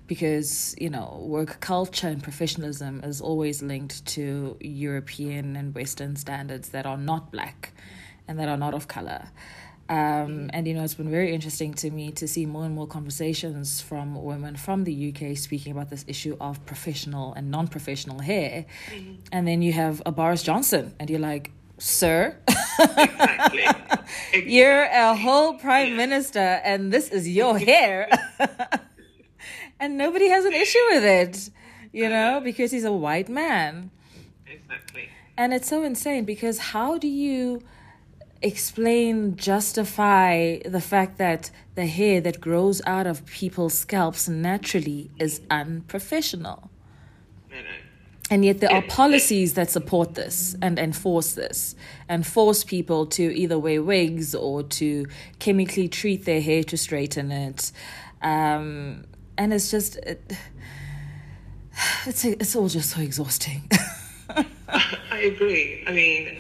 because 0.07 0.75
you 0.79 0.89
know 0.89 1.19
work 1.21 1.61
culture 1.61 2.09
and 2.09 2.23
professionalism 2.23 3.03
is 3.05 3.21
always 3.21 3.63
linked 3.63 4.03
to 4.07 4.57
European 4.61 5.57
and 5.57 5.75
Western 5.75 6.17
standards 6.17 6.71
that 6.71 6.87
are 6.87 6.97
not 6.97 7.31
black, 7.31 7.75
and 8.27 8.39
that 8.39 8.49
are 8.49 8.57
not 8.57 8.73
of 8.73 8.89
color. 8.89 9.29
Um, 9.91 10.51
and 10.53 10.69
you 10.69 10.75
know, 10.75 10.85
it's 10.85 10.95
been 10.95 11.11
very 11.11 11.33
interesting 11.33 11.73
to 11.75 11.91
me 11.91 12.13
to 12.13 12.29
see 12.29 12.45
more 12.45 12.65
and 12.65 12.75
more 12.75 12.87
conversations 12.87 13.81
from 13.81 14.23
women 14.23 14.57
from 14.57 14.85
the 14.85 15.15
UK 15.15 15.37
speaking 15.37 15.73
about 15.73 15.89
this 15.89 16.05
issue 16.07 16.37
of 16.41 16.65
professional 16.67 17.33
and 17.35 17.51
non 17.51 17.69
professional 17.69 18.19
hair. 18.19 18.67
Mm-hmm. 18.91 19.15
And 19.33 19.49
then 19.49 19.63
you 19.63 19.73
have 19.73 20.03
a 20.05 20.13
Boris 20.13 20.43
Johnson, 20.43 20.95
and 21.01 21.09
you're 21.09 21.21
like, 21.21 21.53
Sir, 21.79 22.37
exactly. 22.49 23.63
exactly. 23.63 24.53
you're 24.53 24.83
a 24.83 25.15
whole 25.15 25.55
prime 25.55 25.91
yeah. 25.91 25.97
minister, 25.97 26.39
and 26.39 26.93
this 26.93 27.09
is 27.09 27.29
your 27.29 27.57
hair. 27.71 28.11
and 29.81 29.97
nobody 29.97 30.29
has 30.29 30.45
an 30.45 30.53
issue 30.53 30.85
with 30.91 31.05
it, 31.05 31.51
you 31.93 32.09
know, 32.09 32.41
because 32.43 32.73
he's 32.73 32.85
a 32.85 32.93
white 32.93 33.29
man. 33.29 33.91
Exactly. 34.47 35.09
And 35.37 35.55
it's 35.55 35.69
so 35.69 35.85
insane 35.85 36.25
because 36.25 36.59
how 36.59 36.99
do 36.99 37.07
you 37.07 37.63
explain, 38.43 39.37
justify 39.37 40.59
the 40.65 40.81
fact 40.81 41.19
that 41.19 41.51
the 41.75 41.87
hair 41.87 42.21
that 42.21 42.41
grows 42.41 42.81
out 42.87 43.07
of 43.07 43.25
people's 43.27 43.75
scalps 43.75 44.29
naturally 44.29 45.11
is 45.19 45.41
unprofessional. 45.51 46.71
And 48.31 48.45
yet 48.45 48.59
there 48.59 48.71
are 48.71 48.83
policies 48.83 49.55
that 49.55 49.71
support 49.71 50.15
this 50.15 50.55
and 50.61 50.79
enforce 50.79 51.33
this 51.33 51.75
and 52.11 52.27
force 52.27 52.63
people 52.63 53.07
to 53.07 53.23
either 53.35 53.59
wear 53.59 53.83
wigs 53.83 54.35
or 54.35 54.63
to 54.65 55.07
chemically 55.39 55.89
treat 55.89 56.27
their 56.27 56.43
hair 56.43 56.63
to 56.65 56.77
straighten 56.77 57.33
it. 57.33 57.73
Um, 58.21 59.07
and 59.39 59.55
it's 59.55 59.71
just, 59.71 59.97
it, 59.97 60.37
it's, 62.07 62.23
it's 62.27 62.55
all 62.55 62.69
just 62.69 62.91
so 62.91 63.01
exhausting. 63.01 63.63
I 64.69 65.33
agree. 65.35 65.85
I 65.87 65.93
mean, 65.93 66.39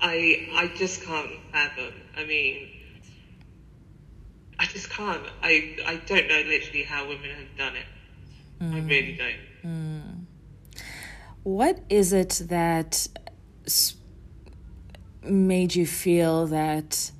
I 0.00 0.48
I 0.54 0.70
just 0.76 1.02
can't 1.04 1.30
fathom. 1.52 1.92
I 2.16 2.24
mean, 2.24 2.68
I 4.58 4.66
just 4.66 4.90
can't. 4.90 5.22
I 5.42 5.76
I 5.86 5.96
don't 6.06 6.28
know 6.28 6.42
literally 6.46 6.82
how 6.82 7.08
women 7.08 7.30
have 7.30 7.56
done 7.56 7.76
it. 7.76 7.86
Mm. 8.62 8.74
I 8.74 8.78
really 8.86 9.16
don't. 9.16 9.70
Mm. 9.70 10.24
What 11.42 11.80
is 11.88 12.12
it 12.12 12.42
that 12.48 13.08
made 15.22 15.74
you 15.74 15.86
feel 15.86 16.46
that 16.48 17.10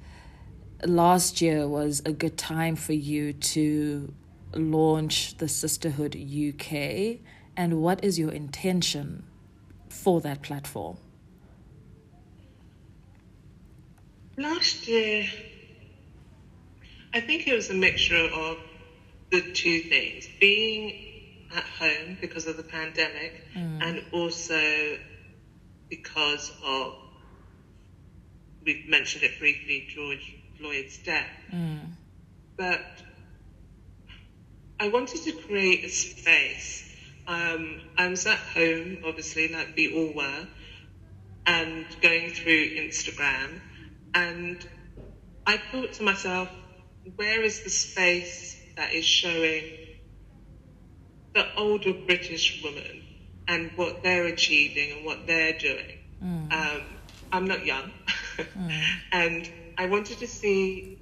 last 0.84 1.40
year 1.40 1.66
was 1.66 2.02
a 2.04 2.12
good 2.12 2.36
time 2.36 2.76
for 2.76 2.92
you 2.92 3.32
to 3.32 4.12
launch 4.52 5.38
the 5.38 5.48
Sisterhood 5.48 6.14
UK? 6.14 7.20
And 7.56 7.80
what 7.82 8.04
is 8.04 8.18
your 8.18 8.30
intention 8.30 9.24
for 9.88 10.20
that 10.20 10.42
platform? 10.42 10.98
Last 14.40 14.88
year, 14.88 15.26
I 17.12 17.20
think 17.20 17.46
it 17.46 17.54
was 17.54 17.68
a 17.68 17.74
mixture 17.74 18.16
of 18.16 18.56
the 19.30 19.52
two 19.52 19.80
things 19.80 20.26
being 20.40 21.46
at 21.54 21.62
home 21.62 22.16
because 22.22 22.46
of 22.46 22.56
the 22.56 22.62
pandemic 22.62 23.34
mm. 23.54 23.82
and 23.82 24.02
also 24.12 24.96
because 25.90 26.50
of, 26.64 26.94
we've 28.64 28.88
mentioned 28.88 29.24
it 29.24 29.38
briefly, 29.38 29.86
George 29.90 30.34
Floyd's 30.58 30.96
death. 30.96 31.28
Mm. 31.52 31.90
But 32.56 32.80
I 34.80 34.88
wanted 34.88 35.22
to 35.24 35.32
create 35.32 35.84
a 35.84 35.90
space. 35.90 36.90
Um, 37.26 37.82
I 37.98 38.08
was 38.08 38.24
at 38.24 38.38
home, 38.38 39.02
obviously, 39.04 39.48
like 39.48 39.76
we 39.76 39.94
all 39.94 40.14
were, 40.14 40.46
and 41.44 41.84
going 42.00 42.30
through 42.30 42.70
Instagram 42.78 43.60
and 44.14 44.66
I 45.46 45.56
thought 45.56 45.92
to 45.94 46.02
myself, 46.02 46.48
where 47.16 47.42
is 47.42 47.60
the 47.62 47.70
space 47.70 48.56
that 48.76 48.92
is 48.92 49.04
showing 49.04 49.64
the 51.34 51.46
older 51.56 51.92
British 51.92 52.62
woman 52.62 53.02
and 53.48 53.72
what 53.76 54.02
they're 54.02 54.26
achieving 54.26 54.92
and 54.92 55.04
what 55.04 55.26
they're 55.26 55.52
doing? 55.52 55.98
Mm. 56.22 56.52
Um, 56.52 56.82
I'm 57.32 57.46
not 57.46 57.64
young. 57.64 57.92
mm. 58.38 58.82
And 59.12 59.48
I 59.78 59.86
wanted 59.86 60.18
to 60.18 60.26
see 60.26 60.98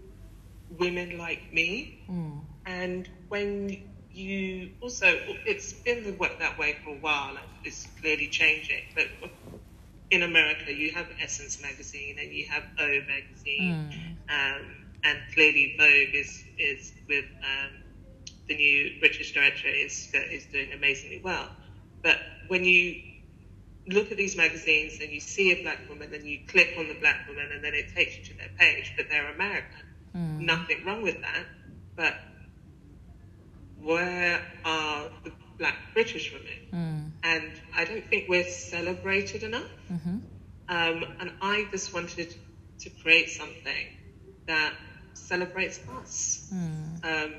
women 0.71 1.19
like 1.19 1.53
me. 1.53 2.07
Mm. 2.11 2.43
And 2.67 3.09
when 3.29 3.77
you 4.11 4.71
also, 4.81 5.07
it's 5.47 5.73
been 5.73 6.05
that 6.39 6.59
way 6.59 6.77
for 6.85 6.91
a 6.91 6.99
while, 6.99 7.37
it's 7.65 7.87
clearly 8.01 8.29
changing. 8.29 8.83
But 8.95 9.09
in 10.11 10.23
America, 10.23 10.73
you 10.73 10.93
have 10.93 11.07
Essence 11.21 11.61
magazine 11.61 12.17
and 12.21 12.33
you 12.33 12.47
have 12.47 12.65
O 12.79 13.01
magazine, 13.07 13.93
mm. 13.93 14.59
um, 14.61 14.67
and 15.05 15.19
clearly 15.35 15.75
Vogue 15.79 16.15
is 16.15 16.45
is 16.59 16.93
with 17.09 17.25
um, 17.43 17.71
the 18.49 18.57
new 18.57 18.99
British 19.01 19.33
director 19.33 19.69
is 19.69 20.11
is 20.15 20.47
doing 20.47 20.73
amazingly 20.73 21.21
well. 21.23 21.49
But 22.03 22.19
when 22.49 22.65
you 22.65 23.03
look 23.89 24.11
at 24.11 24.17
these 24.17 24.37
magazines 24.37 24.99
and 25.01 25.11
you 25.11 25.21
see 25.21 25.53
a 25.53 25.63
black 25.63 25.79
woman 25.89 26.13
and 26.13 26.25
you 26.25 26.41
click 26.47 26.75
on 26.79 26.89
the 26.89 26.95
black 26.95 27.27
woman 27.27 27.49
and 27.53 27.65
then 27.65 27.75
it 27.75 27.95
takes 27.95 28.19
you 28.19 28.25
to 28.25 28.37
their 28.37 28.51
page, 28.59 28.93
but 28.97 29.07
they're 29.09 29.33
American. 29.33 29.87
Mm. 30.15 30.41
Nothing 30.41 30.85
wrong 30.85 31.03
with 31.03 31.21
that. 31.23 31.45
But 31.97 32.15
where 33.81 34.41
are 34.65 35.11
the 35.25 35.33
black 35.59 35.77
British 35.95 36.33
women? 36.33 37.13
Mm. 37.23 37.27
And 37.29 37.53
I 37.75 37.85
don't 37.85 38.07
think 38.09 38.29
we're 38.29 38.49
celebrated 38.49 39.43
enough. 39.43 39.71
Mm-hmm. 39.93 40.19
Um, 40.69 41.05
and 41.21 41.33
I 41.41 41.67
just 41.71 41.93
wanted 41.95 42.35
to 42.81 42.91
create 43.03 43.31
something 43.31 43.87
that 44.47 44.73
celebrates 45.15 45.81
us 46.01 46.51
mm. 46.55 47.05
um, 47.05 47.35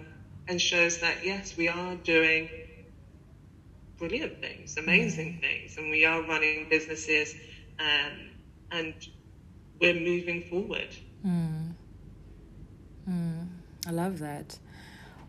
and 0.48 0.62
shows 0.62 1.00
that, 1.00 1.26
yes, 1.26 1.56
we 1.56 1.68
are 1.68 1.96
doing 1.96 2.50
brilliant 3.98 4.40
things, 4.40 4.78
amazing 4.78 5.34
mm. 5.34 5.42
things, 5.42 5.78
and 5.78 5.90
we 5.90 6.06
are 6.06 6.22
running 6.24 6.68
businesses 6.70 7.36
um, 7.80 8.30
and 8.72 8.94
we're 9.80 9.94
moving 9.94 10.44
forward. 10.50 10.90
Mm. 11.26 11.74
Mm. 13.10 13.48
I 13.88 13.92
love 13.92 14.20
that. 14.20 14.58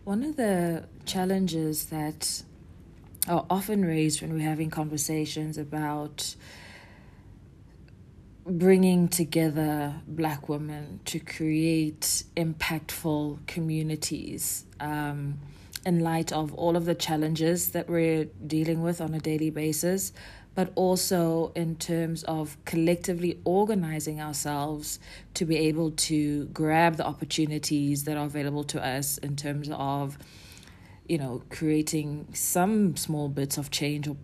One 0.03 0.23
of 0.23 0.35
the 0.35 0.85
challenges 1.05 1.85
that 1.85 2.43
are 3.27 3.45
often 3.49 3.85
raised 3.85 4.21
when 4.21 4.33
we're 4.33 4.47
having 4.47 4.69
conversations 4.69 5.57
about 5.57 6.35
bringing 8.45 9.07
together 9.07 9.93
black 10.07 10.49
women 10.49 10.99
to 11.05 11.19
create 11.19 12.23
impactful 12.35 13.45
communities 13.45 14.65
um, 14.79 15.39
in 15.85 15.99
light 15.99 16.31
of 16.31 16.53
all 16.55 16.75
of 16.75 16.85
the 16.85 16.95
challenges 16.95 17.71
that 17.71 17.87
we're 17.87 18.25
dealing 18.45 18.81
with 18.81 18.99
on 18.99 19.13
a 19.13 19.19
daily 19.19 19.49
basis, 19.51 20.11
but 20.55 20.71
also 20.75 21.51
in 21.55 21.75
terms 21.75 22.23
of 22.23 22.57
collectively 22.65 23.39
organizing 23.45 24.19
ourselves 24.19 24.99
to 25.35 25.45
be 25.45 25.57
able 25.57 25.91
to 25.91 26.45
grab 26.45 26.97
the 26.97 27.05
opportunities 27.05 28.03
that 28.03 28.17
are 28.17 28.25
available 28.25 28.63
to 28.63 28.83
us 28.83 29.17
in 29.19 29.35
terms 29.35 29.69
of, 29.71 30.17
you 31.11 31.17
know, 31.17 31.43
creating 31.49 32.25
some 32.33 32.95
small 32.95 33.27
bits 33.27 33.57
of 33.57 33.69
change 33.69 34.07
or 34.07 34.15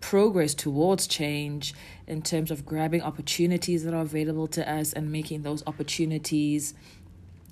progress 0.00 0.52
towards 0.52 1.06
change 1.06 1.72
in 2.06 2.20
terms 2.20 2.50
of 2.50 2.66
grabbing 2.66 3.00
opportunities 3.00 3.84
that 3.84 3.94
are 3.94 4.02
available 4.02 4.46
to 4.46 4.70
us 4.70 4.92
and 4.92 5.10
making 5.10 5.40
those 5.40 5.62
opportunities 5.66 6.74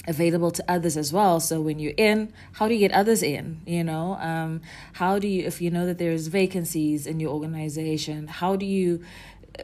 available 0.07 0.51
to 0.51 0.63
others 0.71 0.99
as 0.99 1.15
well. 1.15 1.41
So 1.41 1.63
when 1.63 1.79
you're 1.79 1.95
in 1.97 2.31
how 2.53 2.69
do 2.69 2.75
you 2.75 2.81
get 2.81 2.93
others 2.93 3.23
in 3.23 3.63
you 3.65 3.83
know? 3.83 4.17
Um, 4.17 4.61
how 4.93 5.19
do 5.19 5.27
you 5.27 5.47
if 5.47 5.63
you 5.63 5.71
know 5.71 5.87
that 5.87 5.97
there's 5.97 6.27
vacancies 6.27 7.07
in 7.07 7.21
your 7.21 7.31
organization 7.31 8.27
how 8.27 8.57
do 8.57 8.67
you 8.67 9.03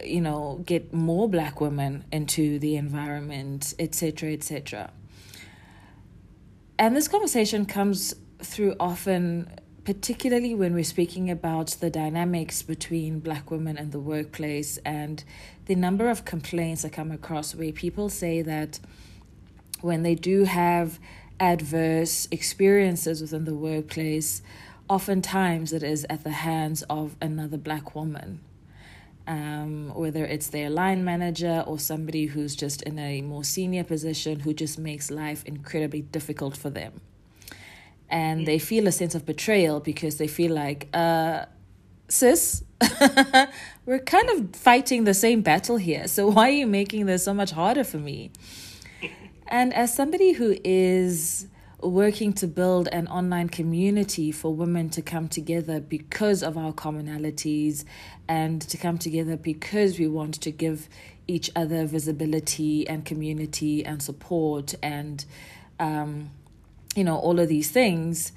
you 0.03 0.21
know 0.21 0.63
get 0.65 0.91
more 0.91 1.29
black 1.29 1.61
women 1.61 2.05
into 2.11 2.57
the 2.57 2.75
environment 2.75 3.75
etc 3.77 4.31
etc 4.31 4.91
and 6.79 6.95
this 6.95 7.07
conversation 7.07 7.67
comes 7.67 8.15
through 8.41 8.75
often 8.79 9.49
particularly 9.85 10.53
when 10.53 10.73
we're 10.73 10.83
speaking 10.83 11.31
about 11.31 11.69
the 11.79 11.89
dynamics 11.89 12.61
between 12.61 13.19
black 13.19 13.49
women 13.49 13.75
in 13.75 13.89
the 13.89 13.99
workplace 13.99 14.77
and 14.85 15.23
the 15.65 15.73
number 15.73 16.09
of 16.09 16.25
complaints 16.25 16.85
I 16.85 16.89
come 16.89 17.11
across 17.11 17.55
where 17.55 17.71
people 17.71 18.09
say 18.09 18.43
that 18.43 18.79
when 19.81 20.03
they 20.03 20.13
do 20.13 20.43
have 20.43 20.99
adverse 21.39 22.27
experiences 22.29 23.21
within 23.21 23.45
the 23.45 23.55
workplace, 23.55 24.41
oftentimes 24.89 25.73
it 25.73 25.81
is 25.81 26.05
at 26.09 26.23
the 26.23 26.31
hands 26.31 26.83
of 26.83 27.15
another 27.21 27.57
black 27.57 27.95
woman. 27.95 28.41
Um, 29.25 29.93
whether 29.95 30.25
it's 30.25 30.47
their 30.47 30.69
line 30.69 31.03
manager 31.03 31.63
or 31.67 31.77
somebody 31.77 32.25
who's 32.25 32.55
just 32.55 32.81
in 32.81 32.97
a 32.97 33.21
more 33.21 33.43
senior 33.43 33.83
position 33.83 34.39
who 34.39 34.53
just 34.53 34.79
makes 34.79 35.11
life 35.11 35.43
incredibly 35.45 36.01
difficult 36.01 36.57
for 36.57 36.71
them. 36.71 37.01
And 38.09 38.45
they 38.45 38.59
feel 38.59 38.87
a 38.87 38.91
sense 38.91 39.13
of 39.13 39.25
betrayal 39.25 39.79
because 39.79 40.17
they 40.17 40.27
feel 40.27 40.53
like, 40.53 40.87
uh, 40.93 41.45
sis, 42.07 42.63
we're 43.85 43.99
kind 43.99 44.29
of 44.31 44.55
fighting 44.55 45.03
the 45.03 45.13
same 45.13 45.41
battle 45.41 45.77
here. 45.77 46.07
So 46.07 46.29
why 46.29 46.49
are 46.49 46.53
you 46.53 46.67
making 46.67 47.05
this 47.05 47.23
so 47.25 47.33
much 47.33 47.51
harder 47.51 47.83
for 47.83 47.97
me? 47.97 48.31
And 49.51 49.73
as 49.73 49.95
somebody 49.95 50.33
who 50.33 50.55
is 50.63 51.47
working 51.81 52.33
to 52.33 52.47
build 52.47 52.87
an 52.89 53.07
online 53.07 53.49
community 53.49 54.31
for 54.31 54.53
women 54.53 54.89
to 54.89 55.01
come 55.01 55.27
together 55.27 55.79
because 55.79 56.43
of 56.43 56.57
our 56.57 56.73
commonalities 56.73 57.85
and 58.27 58.61
to 58.61 58.77
come 58.77 58.97
together 58.97 59.37
because 59.37 59.97
we 59.97 60.07
want 60.07 60.35
to 60.35 60.51
give 60.51 60.89
each 61.27 61.49
other 61.55 61.85
visibility 61.85 62.87
and 62.87 63.05
community 63.05 63.85
and 63.85 64.01
support 64.01 64.75
and 64.83 65.25
um, 65.79 66.29
you 66.95 67.03
know 67.03 67.17
all 67.17 67.39
of 67.39 67.47
these 67.47 67.71
things 67.71 68.31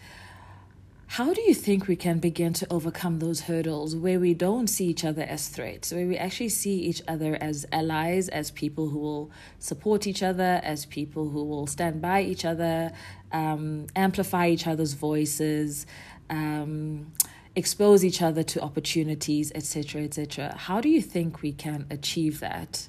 how 1.17 1.35
do 1.35 1.43
you 1.43 1.53
think 1.53 1.88
we 1.88 1.97
can 1.97 2.21
begin 2.21 2.55
to 2.55 2.67
overcome 2.73 3.19
those 3.19 3.43
hurdles 3.43 3.95
where 3.95 4.19
we 4.19 4.33
don't 4.33 4.69
see 4.69 4.87
each 4.87 5.05
other 5.05 5.21
as 5.25 5.47
threats, 5.49 5.93
where 5.93 6.07
we 6.07 6.17
actually 6.17 6.49
see 6.49 6.79
each 6.79 7.03
other 7.07 7.37
as 7.38 7.67
allies, 7.71 8.31
as 8.31 8.51
people 8.51 8.88
who 8.88 8.99
will 8.99 9.31
support 9.59 10.07
each 10.07 10.23
other, 10.23 10.62
as 10.65 10.87
people 10.87 11.29
who 11.29 11.45
will 11.45 11.67
stand 11.67 12.01
by 12.01 12.23
each 12.23 12.47
other, 12.47 12.93
um, 13.31 13.88
amplify 13.95 14.49
each 14.49 14.67
other's 14.67 14.95
voices, 14.95 15.85
um, 16.31 17.12
expose 17.55 18.07
each 18.07 18.23
other 18.23 18.43
to 18.43 18.62
opportunities, 18.62 19.53
etc., 19.55 20.05
etc. 20.05 20.55
How 20.57 20.81
do 20.81 20.88
you 20.88 21.03
think 21.03 21.43
we 21.43 21.53
can 21.53 21.85
achieve 21.91 22.41
that? 22.41 22.88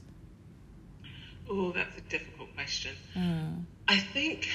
Oh, 1.49 1.73
that's 1.73 1.97
a 1.97 2.02
difficult 2.02 2.54
question. 2.56 2.95
Mm. 3.17 3.65
I 3.89 3.97
think 3.97 4.47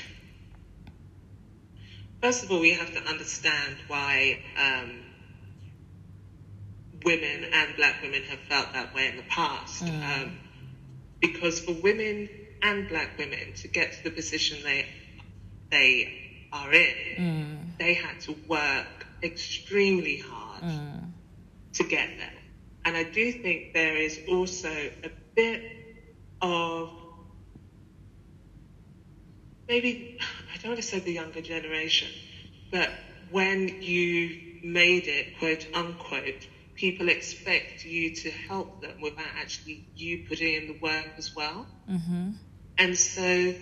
First 2.21 2.45
of 2.45 2.51
all, 2.51 2.61
we 2.61 2.73
have 2.73 2.93
to 2.93 3.01
understand 3.03 3.77
why 3.87 4.41
um, 4.57 5.05
women 7.05 7.45
and 7.53 7.77
black 7.77 8.03
women 8.03 8.23
have 8.25 8.41
felt 8.41 8.73
that 8.73 8.95
way 8.95 9.09
in 9.09 9.17
the 9.17 9.23
past. 9.25 9.85
Mm. 9.85 10.23
Um, 10.23 10.39
because 11.21 11.61
for 11.61 11.73
women 11.73 12.29
and 12.63 12.89
black 12.89 13.17
women 13.19 13.53
to 13.57 13.69
get 13.69 13.93
to 13.93 14.05
the 14.05 14.11
position 14.11 14.59
they 14.63 14.87
they 15.71 16.49
are 16.53 16.73
in, 16.73 16.95
mm. 17.17 17.79
they 17.79 17.95
had 17.95 18.21
to 18.21 18.35
work 18.49 19.07
extremely 19.23 20.19
hard 20.19 20.63
mm. 20.63 21.11
to 21.75 21.85
get 21.85 22.09
there. 22.19 22.33
And 22.85 22.97
I 22.97 23.05
do 23.05 23.33
think 23.33 23.75
there 23.75 23.97
is 23.97 24.19
also 24.29 24.71
a 24.71 25.11
bit 25.35 25.63
of 26.41 26.91
maybe 29.69 30.19
I 30.53 30.57
don't 30.57 30.73
want 30.73 30.81
to 30.81 30.87
say 30.87 30.99
the 30.99 31.13
younger 31.13 31.41
generation, 31.41 32.09
but 32.71 32.91
when 33.31 33.83
you 33.83 34.61
made 34.63 35.07
it, 35.07 35.39
quote 35.39 35.67
unquote, 35.75 36.47
people 36.75 37.09
expect 37.09 37.85
you 37.85 38.15
to 38.15 38.31
help 38.31 38.81
them 38.81 39.01
without 39.01 39.27
actually 39.37 39.85
you 39.95 40.25
putting 40.29 40.55
in 40.55 40.67
the 40.69 40.79
work 40.81 41.11
as 41.17 41.35
well. 41.35 41.67
Mm-hmm. 41.91 42.31
And 42.79 42.97
so 42.97 43.55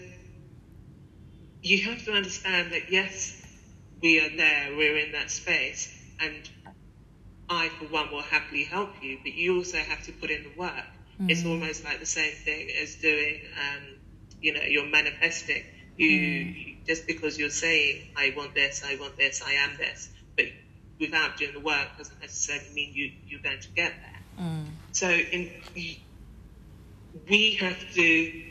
you 1.62 1.83
have 1.85 2.05
to 2.05 2.12
understand 2.12 2.73
that 2.73 2.90
yes, 2.90 3.42
we 4.03 4.21
are 4.21 4.37
there, 4.37 4.77
we're 4.77 4.99
in 4.99 5.12
that 5.12 5.31
space, 5.31 5.92
and 6.21 6.49
I, 7.49 7.69
for 7.79 7.87
one, 7.87 8.11
will 8.11 8.23
happily 8.23 8.64
help 8.64 8.90
you, 9.03 9.19
but 9.23 9.33
you 9.33 9.57
also 9.57 9.79
have 9.79 10.03
to 10.05 10.12
put 10.12 10.31
in 10.31 10.42
the 10.42 10.53
work. 10.59 10.73
Mm-hmm. 11.14 11.31
It's 11.31 11.45
almost 11.45 11.85
like 11.85 12.01
the 12.01 12.07
same 12.07 12.35
thing 12.35 12.69
as 12.83 12.97
doing, 12.97 13.40
um, 13.57 13.83
you 14.40 14.53
know, 14.53 14.62
you're 14.62 14.87
manifesting. 14.87 15.62
You, 15.97 16.11
mm 16.11 16.67
just 16.87 17.07
because 17.07 17.39
you're 17.39 17.51
saying, 17.51 18.03
I 18.17 18.33
want 18.37 18.55
this, 18.55 18.83
I 18.87 18.97
want 18.97 19.17
this, 19.17 19.43
I 19.45 19.53
am 19.53 19.77
this, 19.77 20.09
but 20.37 20.47
without 21.01 21.37
doing 21.37 21.53
the 21.53 21.61
work 21.61 21.89
doesn't 21.99 22.21
necessarily 22.21 22.73
mean 22.75 22.95
you, 22.95 23.13
you're 23.27 23.41
going 23.41 23.61
to 23.61 23.69
get 23.71 23.93
there. 24.01 24.47
Mm. 24.47 24.67
So 24.93 25.09
in, 25.09 25.51
we 27.29 27.55
have 27.55 27.77
to 27.95 28.43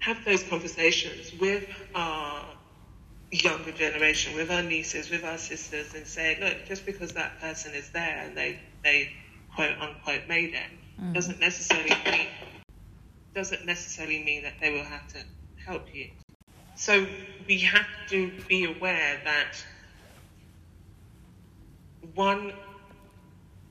have 0.00 0.24
those 0.24 0.42
conversations 0.42 1.32
with 1.40 1.64
our 1.94 2.44
younger 3.30 3.72
generation, 3.72 4.34
with 4.34 4.50
our 4.50 4.62
nieces, 4.62 5.10
with 5.10 5.24
our 5.24 5.38
sisters, 5.38 5.94
and 5.94 6.06
say, 6.06 6.36
look, 6.40 6.66
just 6.66 6.84
because 6.84 7.12
that 7.12 7.40
person 7.40 7.72
is 7.72 7.88
there 7.90 8.24
and 8.24 8.36
they, 8.36 8.58
they 8.82 9.12
quote 9.54 9.78
unquote 9.80 10.22
made 10.28 10.54
it, 10.54 11.00
mm. 11.00 11.14
doesn't 11.14 11.40
necessarily 11.40 11.94
mean 12.04 12.26
doesn't 13.34 13.64
necessarily 13.64 14.22
mean 14.22 14.42
that 14.42 14.52
they 14.60 14.70
will 14.70 14.84
have 14.84 15.08
to 15.08 15.18
help 15.66 15.94
you. 15.94 16.10
So 16.74 17.06
we 17.46 17.58
have 17.58 17.86
to 18.08 18.32
be 18.48 18.64
aware 18.64 19.20
that 19.24 19.64
one, 22.14 22.52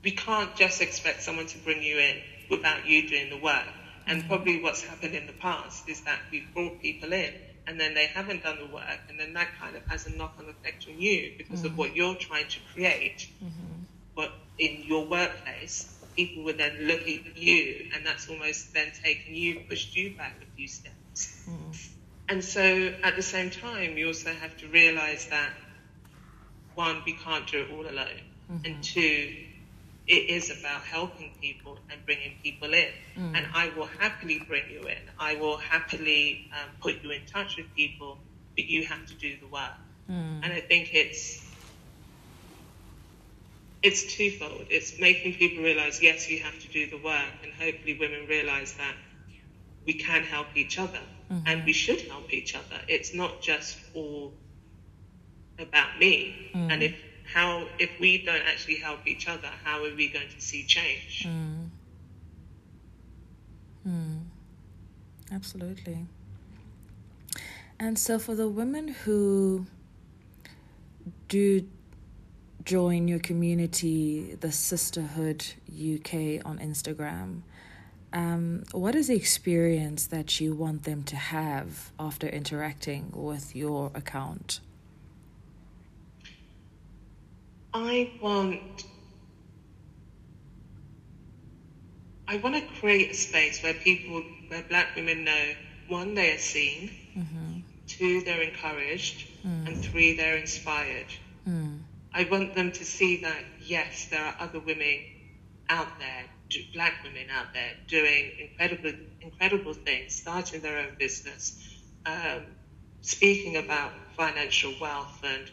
we 0.02 0.12
can't 0.12 0.54
just 0.56 0.80
expect 0.80 1.22
someone 1.22 1.46
to 1.46 1.58
bring 1.58 1.82
you 1.82 1.98
in 1.98 2.16
without 2.50 2.86
you 2.86 3.08
doing 3.08 3.30
the 3.30 3.38
work. 3.38 3.64
And 4.06 4.20
mm-hmm. 4.20 4.28
probably 4.28 4.62
what's 4.62 4.82
happened 4.82 5.14
in 5.14 5.26
the 5.26 5.32
past 5.34 5.88
is 5.88 6.00
that 6.02 6.18
we've 6.30 6.52
brought 6.54 6.80
people 6.80 7.12
in 7.12 7.32
and 7.66 7.78
then 7.78 7.94
they 7.94 8.06
haven't 8.06 8.42
done 8.42 8.58
the 8.58 8.66
work, 8.66 8.98
and 9.08 9.18
then 9.18 9.34
that 9.34 9.48
kind 9.60 9.76
of 9.76 9.84
has 9.86 10.06
a 10.06 10.16
knock 10.16 10.34
on 10.38 10.48
effect 10.48 10.86
on 10.88 11.00
you 11.00 11.32
because 11.38 11.60
mm-hmm. 11.60 11.68
of 11.68 11.78
what 11.78 11.94
you're 11.94 12.14
trying 12.16 12.48
to 12.48 12.58
create. 12.72 13.28
Mm-hmm. 13.42 13.84
But 14.16 14.32
in 14.58 14.82
your 14.84 15.06
workplace, 15.06 15.96
people 16.16 16.44
will 16.44 16.56
then 16.56 16.76
look 16.82 17.02
at 17.02 17.36
you, 17.36 17.88
and 17.94 18.04
that's 18.04 18.28
almost 18.28 18.74
then 18.74 18.90
taken 19.02 19.34
you, 19.34 19.60
pushed 19.68 19.96
you 19.96 20.16
back 20.16 20.34
a 20.42 20.56
few 20.56 20.68
steps. 20.68 20.94
Mm. 21.14 21.88
And 22.28 22.44
so 22.44 22.94
at 23.02 23.16
the 23.16 23.22
same 23.22 23.50
time, 23.50 23.96
you 23.98 24.06
also 24.06 24.32
have 24.32 24.56
to 24.58 24.68
realize 24.68 25.26
that 25.26 25.50
one, 26.74 27.02
we 27.04 27.12
can't 27.12 27.46
do 27.46 27.62
it 27.62 27.70
all 27.70 27.82
alone, 27.82 28.22
mm-hmm. 28.50 28.64
and 28.64 28.82
two, 28.82 29.34
it 30.06 30.30
is 30.30 30.50
about 30.50 30.82
helping 30.82 31.32
people 31.40 31.78
and 31.90 32.04
bringing 32.06 32.32
people 32.42 32.72
in. 32.72 32.88
Mm. 33.16 33.36
And 33.36 33.46
I 33.54 33.70
will 33.76 33.88
happily 33.98 34.42
bring 34.48 34.64
you 34.70 34.80
in. 34.80 34.98
I 35.18 35.34
will 35.36 35.58
happily 35.58 36.50
um, 36.52 36.70
put 36.80 37.02
you 37.02 37.10
in 37.10 37.26
touch 37.26 37.56
with 37.56 37.66
people, 37.74 38.18
but 38.56 38.64
you 38.64 38.86
have 38.86 39.06
to 39.06 39.14
do 39.14 39.36
the 39.38 39.46
work. 39.46 39.72
Mm. 40.10 40.40
And 40.42 40.52
I 40.52 40.60
think 40.60 40.94
it's 40.94 41.46
it's 43.82 44.14
twofold. 44.14 44.66
It's 44.70 44.98
making 45.00 45.34
people 45.34 45.64
realize, 45.64 46.00
yes, 46.00 46.30
you 46.30 46.38
have 46.38 46.58
to 46.60 46.68
do 46.68 46.88
the 46.88 46.98
work, 46.98 47.32
and 47.42 47.52
hopefully 47.52 47.98
women 47.98 48.26
realize 48.28 48.74
that 48.74 48.94
we 49.86 49.94
can 49.94 50.22
help 50.22 50.46
each 50.54 50.78
other 50.78 51.00
mm-hmm. 51.30 51.46
and 51.46 51.64
we 51.64 51.72
should 51.72 52.00
help 52.02 52.32
each 52.32 52.54
other. 52.54 52.80
It's 52.88 53.14
not 53.14 53.40
just 53.40 53.78
all 53.94 54.32
about 55.58 55.98
me. 55.98 56.50
Mm. 56.54 56.72
And 56.72 56.82
if 56.82 56.94
how 57.24 57.66
if 57.78 57.90
we 58.00 58.24
don't 58.24 58.42
actually 58.42 58.76
help 58.76 59.06
each 59.06 59.28
other, 59.28 59.48
how 59.64 59.84
are 59.84 59.94
we 59.94 60.08
going 60.08 60.28
to 60.28 60.40
see 60.40 60.64
change? 60.64 61.26
Mm. 61.26 61.68
Mm. 63.86 64.20
Absolutely. 65.32 66.06
And 67.78 67.98
so, 67.98 68.18
for 68.18 68.34
the 68.34 68.48
women 68.48 68.88
who 68.88 69.66
do 71.28 71.66
join 72.64 73.08
your 73.08 73.18
community, 73.18 74.36
the 74.38 74.52
Sisterhood 74.52 75.44
UK 75.68 76.46
on 76.46 76.58
Instagram, 76.62 77.42
um, 78.12 78.64
what 78.72 78.94
is 78.94 79.08
the 79.08 79.16
experience 79.16 80.06
that 80.06 80.40
you 80.40 80.54
want 80.54 80.84
them 80.84 81.02
to 81.04 81.16
have 81.16 81.92
after 81.98 82.26
interacting 82.28 83.10
with 83.14 83.56
your 83.56 83.90
account? 83.94 84.60
I 87.74 88.12
want 88.20 88.84
I 92.32 92.36
want 92.36 92.54
to 92.54 92.62
create 92.80 93.10
a 93.10 93.14
space 93.14 93.62
where 93.62 93.74
people, 93.74 94.22
where 94.48 94.62
black 94.62 94.96
women 94.96 95.24
know, 95.24 95.52
one, 95.88 96.14
they 96.14 96.32
are 96.34 96.38
seen, 96.38 96.90
mm-hmm. 97.14 97.58
two, 97.86 98.22
they're 98.22 98.40
encouraged, 98.40 99.28
mm. 99.44 99.66
and 99.66 99.84
three, 99.84 100.16
they're 100.16 100.36
inspired. 100.36 101.08
Mm. 101.46 101.80
I 102.14 102.24
want 102.30 102.54
them 102.54 102.72
to 102.72 102.84
see 102.86 103.20
that, 103.22 103.44
yes, 103.60 104.06
there 104.10 104.24
are 104.24 104.34
other 104.40 104.60
women 104.60 105.00
out 105.68 105.98
there, 105.98 106.24
black 106.72 107.02
women 107.04 107.26
out 107.30 107.52
there, 107.52 107.72
doing 107.86 108.32
incredible, 108.38 108.92
incredible 109.20 109.74
things, 109.74 110.14
starting 110.14 110.60
their 110.60 110.78
own 110.78 110.96
business, 110.98 111.58
um, 112.06 112.42
speaking 113.00 113.56
about 113.56 113.92
financial 114.16 114.72
wealth 114.80 115.20
and 115.24 115.50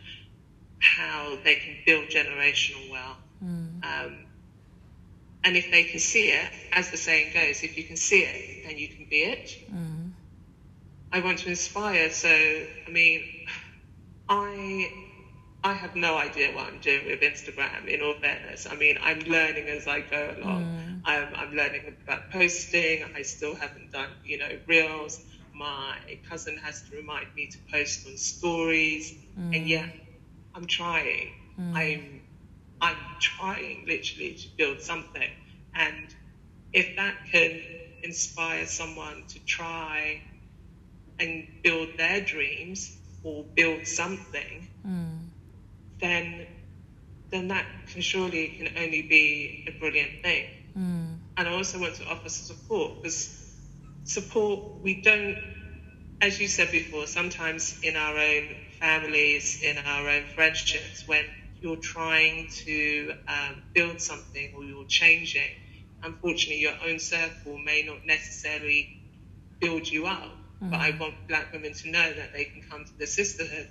how 0.80 1.38
they 1.44 1.56
can 1.56 1.76
build 1.86 2.06
generational 2.10 2.90
wealth. 2.90 3.18
Mm. 3.44 3.84
Um, 3.84 4.18
and 5.44 5.56
if 5.56 5.72
they 5.72 5.84
can 5.84 6.00
see 6.00 6.30
it, 6.30 6.52
as 6.74 6.92
the 6.92 6.98
saying 6.98 7.34
goes, 7.34 7.64
if 7.64 7.78
you 7.78 7.84
can 7.84 7.96
see 7.96 8.22
it, 8.22 8.68
then 8.68 8.78
you 8.78 8.88
can 8.88 9.06
be 9.10 9.24
it. 9.24 9.58
Mm. 9.72 10.12
I 11.12 11.22
want 11.22 11.40
to 11.40 11.50
inspire. 11.50 12.10
So, 12.10 12.30
I 12.30 12.90
mean, 12.90 13.24
I 14.28 14.92
I 15.64 15.74
have 15.74 15.96
no 15.96 16.18
idea 16.18 16.54
what 16.56 16.68
I'm 16.68 16.80
doing 16.80 17.06
with 17.06 17.22
Instagram. 17.22 17.88
In 17.88 18.02
all 18.02 18.14
fairness, 18.14 18.68
I 18.70 18.76
mean, 18.76 18.98
I'm 19.02 19.20
learning 19.22 19.68
as 19.68 19.88
I 19.88 20.02
go 20.02 20.36
along. 20.38 20.64
Mm. 20.64 20.89
I'm, 21.06 21.34
I'm 21.36 21.56
learning 21.56 21.96
about 22.04 22.32
posting. 22.32 23.04
I 23.16 23.22
still 23.22 23.56
haven't 23.56 23.92
done, 23.92 24.10
you 24.24 24.38
know, 24.38 24.58
reels. 24.68 25.22
My 25.54 25.98
cousin 26.30 26.58
has 26.58 26.82
to 26.90 26.96
remind 26.96 27.34
me 27.36 27.48
to 27.48 27.58
post 27.72 28.08
on 28.08 28.18
stories, 28.18 29.14
mm. 29.38 29.56
and 29.56 29.68
yet 29.68 29.94
I'm 30.56 30.66
trying. 30.66 31.34
Mm. 31.60 31.76
I'm 31.76 32.22
I'm 32.82 32.98
trying 33.20 33.86
literally 33.88 34.36
to 34.36 34.48
build 34.58 34.82
something, 34.82 35.30
and 35.76 36.16
if 36.72 36.96
that 36.96 37.16
can 37.32 37.62
inspire 38.04 38.66
someone 38.66 39.24
to 39.28 39.40
try 39.46 40.22
and 41.20 41.46
build 41.64 41.90
their 41.98 42.22
dreams 42.22 42.98
or 43.24 43.44
build 43.56 43.86
something, 43.86 44.68
mm. 44.88 45.20
then 46.00 46.48
then 47.32 47.50
that 47.50 47.66
can 47.92 48.02
surely 48.02 48.48
can 48.50 48.78
only 48.78 49.02
be 49.02 49.66
a 49.68 49.78
brilliant 49.80 50.24
thing. 50.24 50.46
Mm. 50.80 51.18
And 51.38 51.48
I 51.48 51.52
also 51.52 51.80
want 51.80 51.96
to 51.96 52.06
offer 52.06 52.30
support 52.30 53.02
because 53.02 53.56
support 54.04 54.82
we 54.82 55.02
don't, 55.02 55.38
as 56.22 56.40
you 56.40 56.48
said 56.48 56.72
before, 56.72 57.06
sometimes 57.08 57.80
in 57.84 57.96
our 57.96 58.18
own 58.18 58.56
families, 58.80 59.62
in 59.62 59.78
our 59.78 60.10
own 60.10 60.24
friendships, 60.36 61.08
when 61.08 61.26
you're 61.62 61.78
trying 61.78 62.48
to 62.50 63.14
um, 63.28 63.62
build 63.74 64.00
something 64.00 64.54
or 64.56 64.64
you're 64.64 64.86
changing, 64.86 65.50
unfortunately, 66.04 66.62
your 66.62 66.76
own 66.86 67.00
circle 67.00 67.58
may 67.58 67.84
not 67.84 68.06
necessarily 68.06 69.02
build 69.60 69.88
you 69.88 70.06
up. 70.06 70.32
Mm. 70.64 70.72
But 70.72 70.80
I 70.80 70.98
want 70.98 71.28
black 71.28 71.52
women 71.52 71.74
to 71.74 71.90
know 71.90 72.14
that 72.14 72.34
they 72.34 72.46
can 72.46 72.64
come 72.70 72.86
to 72.86 72.98
the 72.98 73.08
sisterhood 73.08 73.68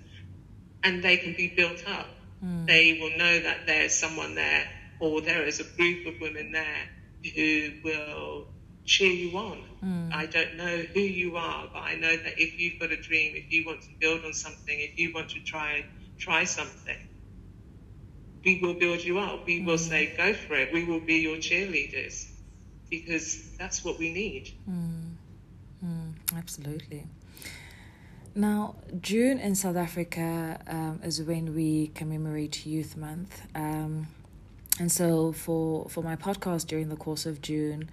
and 0.85 1.03
they 1.03 1.16
can 1.16 1.35
be 1.35 1.49
built 1.49 1.87
up. 1.88 2.07
Mm. 2.44 2.66
They 2.66 2.99
will 3.01 3.16
know 3.16 3.40
that 3.40 3.66
there's 3.66 3.94
someone 3.94 4.35
there 4.35 4.68
or 5.01 5.21
there 5.21 5.44
is 5.44 5.61
a 5.61 5.64
group 5.64 6.07
of 6.07 6.21
women 6.21 6.53
there 6.53 6.88
who 7.24 7.70
will 7.85 8.46
cheer 8.85 9.12
you 9.12 9.37
on. 9.37 9.62
Mm. 9.85 10.12
I 10.12 10.26
don't 10.26 10.57
know 10.57 10.78
who 10.94 11.00
you 11.00 11.37
are, 11.37 11.68
but 11.72 11.81
I 11.81 11.94
know 11.94 12.16
that 12.16 12.40
if 12.40 12.59
you've 12.59 12.81
got 12.81 12.90
a 12.90 13.00
dream, 13.00 13.37
if 13.37 13.52
you 13.52 13.64
want 13.64 13.83
to 13.83 13.88
build 14.00 14.24
on 14.24 14.33
something, 14.33 14.76
if 14.81 14.98
you 14.98 15.12
want 15.12 15.31
to 15.31 15.40
try 15.40 15.85
try 16.18 16.44
something, 16.44 16.96
we 18.44 18.61
will 18.61 18.74
build 18.74 19.04
you 19.04 19.18
up. 19.18 19.46
We 19.46 19.61
mm. 19.61 19.66
will 19.66 19.78
say, 19.78 20.14
go 20.16 20.35
for 20.35 20.54
it. 20.54 20.72
We 20.72 20.85
will 20.85 21.00
be 21.00 21.16
your 21.16 21.37
cheerleaders 21.37 22.26
because 22.90 23.57
that's 23.57 23.85
what 23.85 23.98
we 23.98 24.12
need. 24.12 24.52
Mm. 24.68 26.14
absolutely. 26.37 27.04
Now, 28.35 28.76
June 29.00 29.38
in 29.38 29.54
South 29.54 29.76
Africa 29.76 30.61
um, 30.68 31.00
is 31.02 31.22
when 31.22 31.54
we 31.54 31.88
commemorate 31.88 32.66
Youth 32.66 32.96
Month. 32.96 33.42
Um, 33.54 34.07
and 34.79 34.93
so, 34.93 35.33
for, 35.33 35.88
for 35.88 36.03
my 36.03 36.14
podcast 36.17 36.67
during 36.67 36.88
the 36.88 36.97
course 36.97 37.27
of 37.27 37.43
June, 37.43 37.91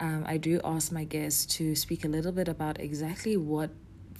um, 0.00 0.24
I 0.26 0.38
do 0.38 0.60
ask 0.64 0.90
my 0.90 1.04
guests 1.04 1.44
to 1.56 1.74
speak 1.74 2.04
a 2.04 2.08
little 2.08 2.32
bit 2.32 2.48
about 2.48 2.80
exactly 2.80 3.36
what 3.36 3.70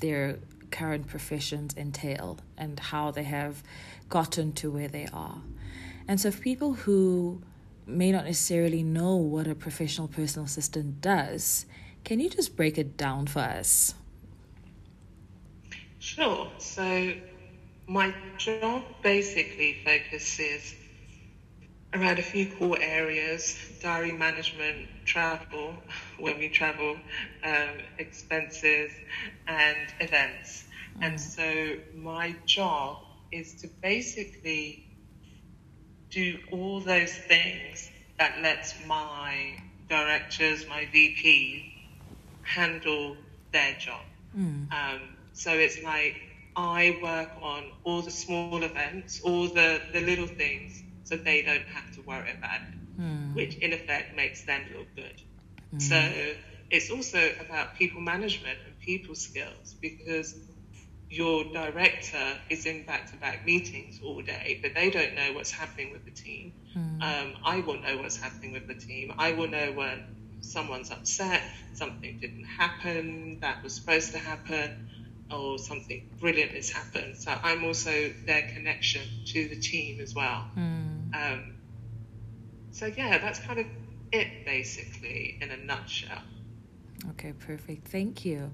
their 0.00 0.38
current 0.70 1.06
professions 1.06 1.74
entail 1.76 2.38
and 2.58 2.78
how 2.78 3.10
they 3.10 3.22
have 3.22 3.62
gotten 4.08 4.52
to 4.52 4.70
where 4.70 4.88
they 4.88 5.08
are. 5.12 5.40
And 6.06 6.20
so, 6.20 6.30
for 6.30 6.40
people 6.40 6.74
who 6.74 7.42
may 7.86 8.12
not 8.12 8.24
necessarily 8.24 8.82
know 8.82 9.16
what 9.16 9.46
a 9.46 9.54
professional 9.54 10.08
personal 10.08 10.44
assistant 10.44 11.00
does, 11.00 11.64
can 12.04 12.20
you 12.20 12.28
just 12.28 12.54
break 12.54 12.76
it 12.76 12.96
down 12.98 13.26
for 13.26 13.40
us? 13.40 13.94
Sure. 15.98 16.50
So, 16.58 17.14
my 17.86 18.14
job 18.36 18.82
basically 19.02 19.78
focuses 19.84 20.74
around 21.94 22.18
a 22.18 22.22
few 22.22 22.46
core 22.46 22.78
areas 22.80 23.56
diary 23.80 24.12
management, 24.12 24.88
travel, 25.04 25.74
when 26.18 26.38
we 26.38 26.48
travel, 26.48 26.96
um, 27.44 27.78
expenses, 27.98 28.90
and 29.46 29.76
events. 30.00 30.64
Mm. 30.98 31.06
And 31.06 31.20
so 31.20 31.76
my 31.94 32.34
job 32.46 32.98
is 33.30 33.54
to 33.62 33.68
basically 33.82 34.86
do 36.10 36.38
all 36.50 36.80
those 36.80 37.12
things 37.12 37.90
that 38.18 38.40
lets 38.40 38.74
my 38.86 39.62
directors, 39.88 40.66
my 40.66 40.86
VP, 40.92 41.74
handle 42.42 43.16
their 43.52 43.74
job. 43.74 44.00
Mm. 44.36 44.72
Um, 44.72 45.00
so 45.34 45.52
it's 45.52 45.82
like 45.82 46.16
I 46.56 46.98
work 47.02 47.30
on 47.42 47.64
all 47.82 48.00
the 48.00 48.10
small 48.10 48.62
events, 48.62 49.20
all 49.20 49.48
the, 49.48 49.80
the 49.92 50.00
little 50.00 50.28
things 50.28 50.83
so 51.04 51.16
they 51.16 51.42
don't 51.42 51.66
have 51.66 51.94
to 51.94 52.02
worry 52.02 52.32
about 52.36 52.60
it, 52.60 53.00
mm. 53.00 53.34
which 53.34 53.56
in 53.56 53.72
effect 53.72 54.16
makes 54.16 54.42
them 54.42 54.62
look 54.76 54.88
good. 54.96 55.22
Mm. 55.74 55.82
So 55.82 56.34
it's 56.70 56.90
also 56.90 57.30
about 57.40 57.76
people 57.76 58.00
management 58.00 58.58
and 58.66 58.78
people 58.80 59.14
skills 59.14 59.74
because 59.80 60.34
your 61.10 61.44
director 61.44 62.38
is 62.50 62.66
in 62.66 62.84
back-to-back 62.84 63.46
meetings 63.46 64.00
all 64.04 64.20
day, 64.22 64.58
but 64.62 64.74
they 64.74 64.90
don't 64.90 65.14
know 65.14 65.32
what's 65.34 65.52
happening 65.52 65.92
with 65.92 66.04
the 66.04 66.10
team. 66.10 66.52
Mm. 66.76 67.02
Um, 67.02 67.34
I 67.44 67.60
will 67.60 67.80
know 67.80 67.98
what's 67.98 68.16
happening 68.16 68.52
with 68.52 68.66
the 68.66 68.74
team. 68.74 69.14
I 69.16 69.32
will 69.32 69.48
know 69.48 69.72
when 69.72 70.02
someone's 70.40 70.90
upset, 70.90 71.42
something 71.74 72.18
didn't 72.20 72.44
happen 72.44 73.38
that 73.40 73.62
was 73.62 73.74
supposed 73.74 74.12
to 74.12 74.18
happen 74.18 74.88
or 75.30 75.58
something 75.58 76.08
brilliant 76.20 76.52
has 76.52 76.70
happened. 76.70 77.16
So 77.16 77.32
I'm 77.42 77.64
also 77.64 78.12
their 78.26 78.42
connection 78.54 79.02
to 79.26 79.48
the 79.48 79.56
team 79.56 80.00
as 80.00 80.14
well. 80.14 80.48
Mm. 80.56 80.83
Um, 81.14 81.54
so 82.70 82.86
yeah, 82.86 83.18
that's 83.18 83.38
kind 83.40 83.60
of 83.60 83.66
it 84.12 84.44
basically 84.44 85.38
in 85.40 85.50
a 85.50 85.56
nutshell. 85.56 86.22
Okay, 87.10 87.32
perfect. 87.32 87.88
Thank 87.88 88.24
you. 88.24 88.52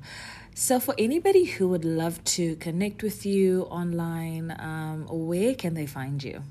So, 0.54 0.80
for 0.80 0.94
anybody 0.98 1.44
who 1.44 1.68
would 1.68 1.84
love 1.84 2.22
to 2.36 2.56
connect 2.56 3.02
with 3.02 3.24
you 3.24 3.62
online, 3.70 4.54
um, 4.58 5.06
where 5.08 5.54
can 5.54 5.74
they 5.74 5.86
find 5.86 6.22
you? 6.22 6.42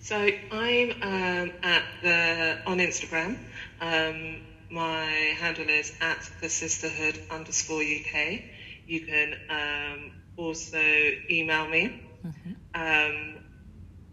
So, 0.00 0.16
I'm 0.50 0.90
um, 1.02 1.52
at 1.62 1.84
the 2.02 2.58
on 2.66 2.78
Instagram. 2.78 3.38
Um, 3.80 4.40
my 4.70 5.04
handle 5.38 5.68
is 5.68 5.92
at 6.00 6.28
the 6.40 6.48
sisterhood 6.48 7.18
underscore 7.30 7.82
UK. 7.82 8.42
You 8.86 9.00
can 9.06 9.34
um, 9.48 10.12
also 10.36 10.82
email 11.30 11.68
me. 11.68 12.02
Mm-hmm. 12.26 12.52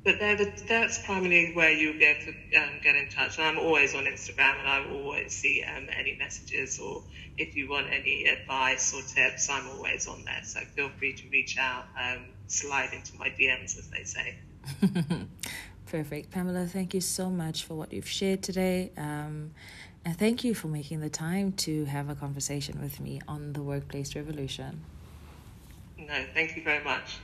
But 0.04 0.20
the, 0.20 0.52
that's 0.68 1.00
primarily 1.06 1.54
where 1.54 1.72
you'll 1.72 1.98
be 1.98 2.06
able 2.06 2.32
to 2.32 2.58
um, 2.58 2.80
get 2.82 2.96
in 2.96 3.10
touch. 3.10 3.38
And 3.38 3.48
I'm 3.48 3.60
always 3.60 3.94
on 3.94 4.06
Instagram 4.06 4.60
and 4.60 4.68
I 4.68 4.88
will 4.88 5.04
always 5.04 5.34
see 5.34 5.64
um, 5.64 5.88
any 5.92 6.16
messages 6.16 6.80
or 6.80 7.04
if 7.38 7.56
you 7.56 7.70
want 7.70 7.88
any 7.92 8.26
advice 8.26 8.94
or 8.94 9.02
tips, 9.02 9.50
I'm 9.50 9.68
always 9.70 10.08
on 10.08 10.24
there. 10.26 10.42
So 10.44 10.62
feel 10.76 10.90
free 10.98 11.14
to 11.14 11.30
reach 11.30 11.58
out, 11.58 11.86
um, 12.00 12.26
slide 12.48 12.94
into 12.94 13.18
my 13.18 13.30
DMs, 13.30 13.78
as 13.78 13.90
they 13.90 14.04
say. 14.04 14.36
Perfect. 15.86 16.32
Pamela, 16.32 16.66
thank 16.66 16.94
you 16.94 17.02
so 17.02 17.30
much 17.30 17.64
for 17.64 17.76
what 17.76 17.94
you've 17.94 18.08
shared 18.08 18.44
today. 18.44 18.92
Um, 18.98 19.52
and 20.04 20.18
thank 20.18 20.44
you 20.44 20.54
for 20.54 20.68
making 20.68 21.02
the 21.02 21.10
time 21.10 21.52
to 21.54 21.86
have 21.86 22.10
a 22.10 22.16
conversation 22.16 22.82
with 22.82 23.00
me 23.00 23.22
on 23.28 23.54
the 23.54 23.62
Workplace 23.62 24.16
Revolution. 24.16 24.82
No, 25.98 26.26
thank 26.34 26.56
you 26.56 26.64
very 26.64 26.84
much 26.84 27.20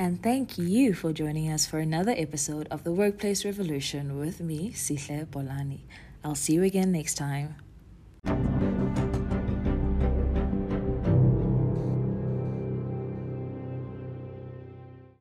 and 0.00 0.22
thank 0.22 0.56
you 0.56 0.94
for 0.94 1.12
joining 1.12 1.52
us 1.52 1.66
for 1.66 1.78
another 1.78 2.14
episode 2.16 2.66
of 2.70 2.84
The 2.84 2.90
Workplace 2.90 3.44
Revolution 3.44 4.18
with 4.18 4.40
me, 4.40 4.70
Sihle 4.70 5.26
Bolani. 5.26 5.80
I'll 6.24 6.34
see 6.34 6.54
you 6.54 6.62
again 6.62 6.90
next 6.90 7.16
time. 7.16 7.56